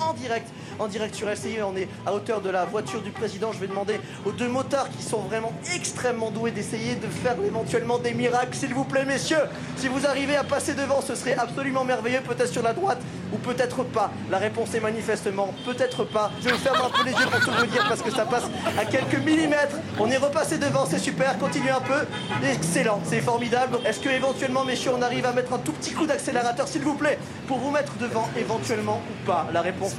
[0.00, 1.58] En direct, en direct sur LCI.
[1.62, 3.52] On est à hauteur de la voiture du président.
[3.52, 7.98] Je vais demander aux deux motards qui sont vraiment extrêmement doués d'essayer de faire éventuellement
[7.98, 9.36] des miracles, s'il vous plaît, messieurs.
[9.76, 13.00] Si vous arrivez à passer devant, ce serait absolument merveilleux, peut-être sur la droite
[13.32, 14.10] ou peut-être pas.
[14.30, 16.30] La réponse est manifestement peut-être pas.
[16.42, 18.44] Je vais fermer un peu les yeux pour tout vous dire parce que ça passe
[18.78, 19.76] à quelques millimètres.
[19.98, 21.38] On est repassé devant, c'est super.
[21.38, 22.06] Continuez un peu.
[22.46, 23.78] Excellent, c'est formidable.
[23.84, 26.94] Est-ce que éventuellement, messieurs, on arrive à mettre un tout petit coup d'accélérateur, s'il vous
[26.94, 29.46] plaît, pour vous mettre devant, éventuellement ou pas?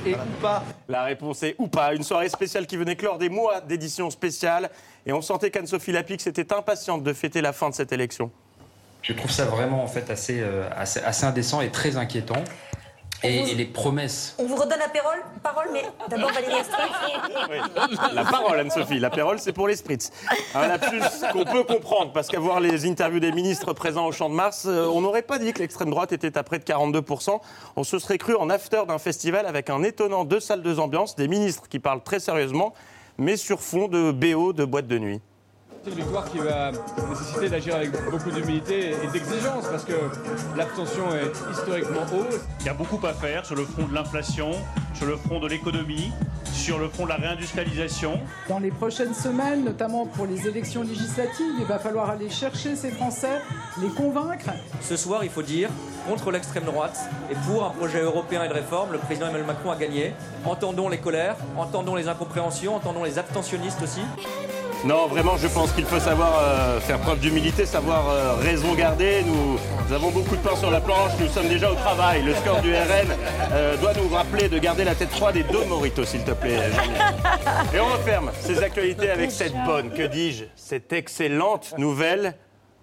[0.06, 0.64] Est ou pas.
[0.88, 1.94] La réponse est ou pas.
[1.94, 4.70] Une soirée spéciale qui venait clore des mois d'édition spéciale.
[5.06, 8.32] Et on sentait qu'Anne-Sophie Lapix était impatiente de fêter la fin de cette élection.
[9.02, 12.44] Je trouve ça vraiment en fait assez, euh, assez, assez indécent et très inquiétant.
[13.24, 14.36] Et, et les promesses.
[14.38, 18.14] On vous redonne la parole, parole mais d'abord Valérie Astreux.
[18.14, 19.00] La parole, Anne-Sophie.
[19.00, 20.12] La parole, c'est pour les spritz.
[20.56, 21.02] Un lapsus
[21.34, 24.66] qu'on peut comprendre, parce qu'à voir les interviews des ministres présents au Champ de Mars,
[24.68, 27.40] euh, on n'aurait pas dit que l'extrême droite était à près de 42%.
[27.76, 31.16] On se serait cru en after d'un festival avec un étonnant deux salles de ambiance,
[31.16, 32.74] des ministres qui parlent très sérieusement,
[33.18, 35.22] mais sur fond de BO de boîte de nuit.
[35.82, 36.72] C'est une victoire qui va
[37.10, 39.94] nécessiter d'agir avec beaucoup d'humilité et d'exigence parce que
[40.58, 42.42] l'abstention est historiquement haute.
[42.60, 44.52] Il y a beaucoup à faire sur le front de l'inflation,
[44.94, 46.12] sur le front de l'économie,
[46.52, 48.20] sur le front de la réindustrialisation.
[48.50, 52.92] Dans les prochaines semaines, notamment pour les élections législatives, il va falloir aller chercher ces
[52.92, 53.40] Français,
[53.82, 54.50] les convaincre.
[54.82, 55.70] Ce soir, il faut dire,
[56.10, 57.00] contre l'extrême droite
[57.32, 60.14] et pour un projet européen et de réforme, le président Emmanuel Macron a gagné.
[60.44, 64.02] Entendons les colères, entendons les incompréhensions, entendons les abstentionnistes aussi.
[64.86, 69.24] Non, vraiment, je pense qu'il faut savoir euh, faire preuve d'humilité, savoir euh, raison garder.
[69.26, 72.24] Nous, avons beaucoup de pain sur la planche, nous sommes déjà au travail.
[72.24, 73.08] Le score du RN
[73.52, 76.60] euh, doit nous rappeler de garder la tête froide et deux Morito, s'il te plaît.
[77.74, 82.36] Et on referme ces actualités avec cette bonne, que dis-je, cette excellente nouvelle.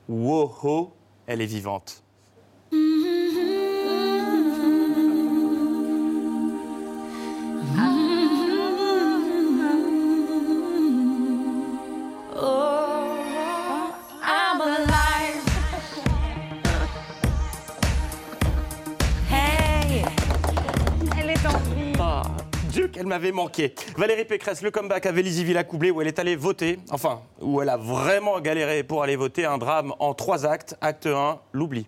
[0.08, 0.92] Woho,
[1.26, 2.02] elle est vivante.
[2.72, 3.15] Oh,
[22.96, 23.74] Qu'elle m'avait manqué.
[23.98, 27.76] Valérie Pécresse, le comeback à Vélizy-Villacoublay où elle est allée voter, enfin, où elle a
[27.76, 30.78] vraiment galéré pour aller voter, un drame en trois actes.
[30.80, 31.86] Acte 1, l'oubli.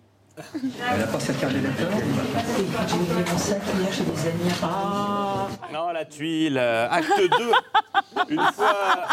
[0.53, 1.89] Elle n'a pas sa carte d'électeur
[2.87, 4.53] J'ai oublié mon sac hier chez des amis.
[4.61, 6.59] Ah, Non, la tuile.
[6.59, 7.51] acte 2.
[8.29, 9.07] Une fois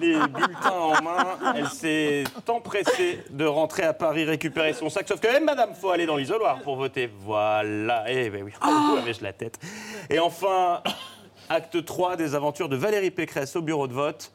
[0.00, 5.08] les bulletins en main, elle s'est empressée de rentrer à Paris récupérer son sac.
[5.08, 7.10] Sauf que, eh, madame, faut aller dans l'isoloir pour voter.
[7.24, 8.04] Voilà.
[8.06, 9.58] Eh ben oui, oh, vous avez la tête.
[10.10, 10.82] Et enfin,
[11.48, 14.32] acte 3 des aventures de Valérie Pécresse au bureau de vote.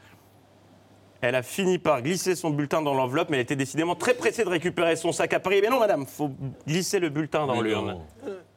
[1.21, 4.43] Elle a fini par glisser son bulletin dans l'enveloppe, mais elle était décidément très pressée
[4.43, 5.59] de récupérer son sac à Paris.
[5.61, 6.31] Mais non, madame, faut
[6.67, 7.97] glisser le bulletin dans l'urne.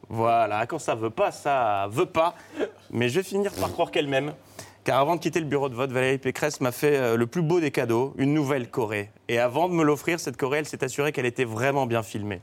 [0.09, 2.35] Voilà, quand ça veut pas, ça veut pas.
[2.91, 4.35] Mais je vais finir par croire qu'elle m'aime.
[4.83, 7.43] Car avant de quitter le bureau de vote, Valérie Pécresse m'a fait euh, le plus
[7.43, 9.11] beau des cadeaux, une nouvelle Corée.
[9.29, 12.41] Et avant de me l'offrir, cette Corée, elle s'est assurée qu'elle était vraiment bien filmée.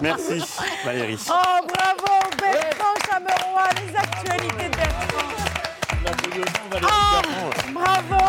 [0.00, 0.42] Merci,
[0.84, 1.18] Valérie.
[1.28, 5.32] Oh, bravo, Bertrand Chameroy, les actualités de Bertrand.
[6.82, 8.22] Oh, bravo.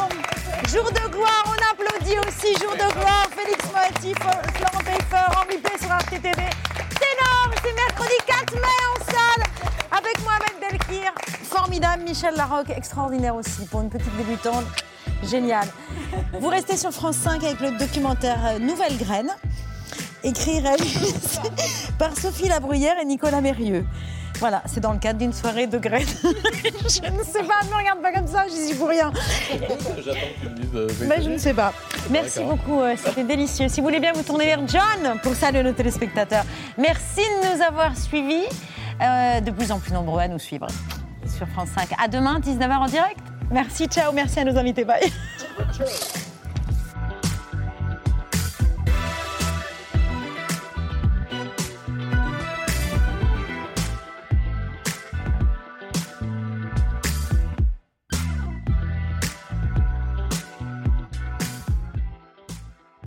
[0.68, 2.56] Jour de gloire, on applaudit aussi.
[2.62, 6.50] Jour de gloire, Félix Moati, Florent Pfeiffer, en replay sur RTTV.
[6.90, 9.44] C'est énorme, c'est mercredi 4 mai en salle
[9.92, 11.12] avec Mohamed Belkir.
[11.44, 14.66] Formidable, Michel Larocque, extraordinaire aussi pour une petite débutante.
[15.24, 15.68] Génial.
[16.40, 19.32] Vous restez sur France 5 avec le documentaire euh, Nouvelle Graine,
[20.24, 21.14] écrit et réalisé
[22.00, 23.86] par Sophie Labruyère et Nicolas Mérieux.
[24.40, 26.06] Voilà, c'est dans le cadre d'une soirée de graines.
[26.24, 29.12] je ne sais pas, ne me regarde pas comme ça, j'y suis pour rien.
[29.52, 30.70] J'attends que tu me dises.
[30.76, 31.72] euh, Mais je ne sais pas.
[32.10, 33.70] Merci beaucoup, euh, c'était délicieux.
[33.70, 36.44] Si vous voulez bien vous tourner vers John pour saluer nos téléspectateurs.
[36.78, 38.44] Merci de nous avoir suivis,
[39.02, 40.68] euh, de plus en plus nombreux à nous suivre
[41.38, 41.90] sur France 5.
[42.04, 43.20] À demain, 19h en direct.
[43.52, 44.84] Merci, ciao, merci à nos invités.
[44.84, 45.12] Bye.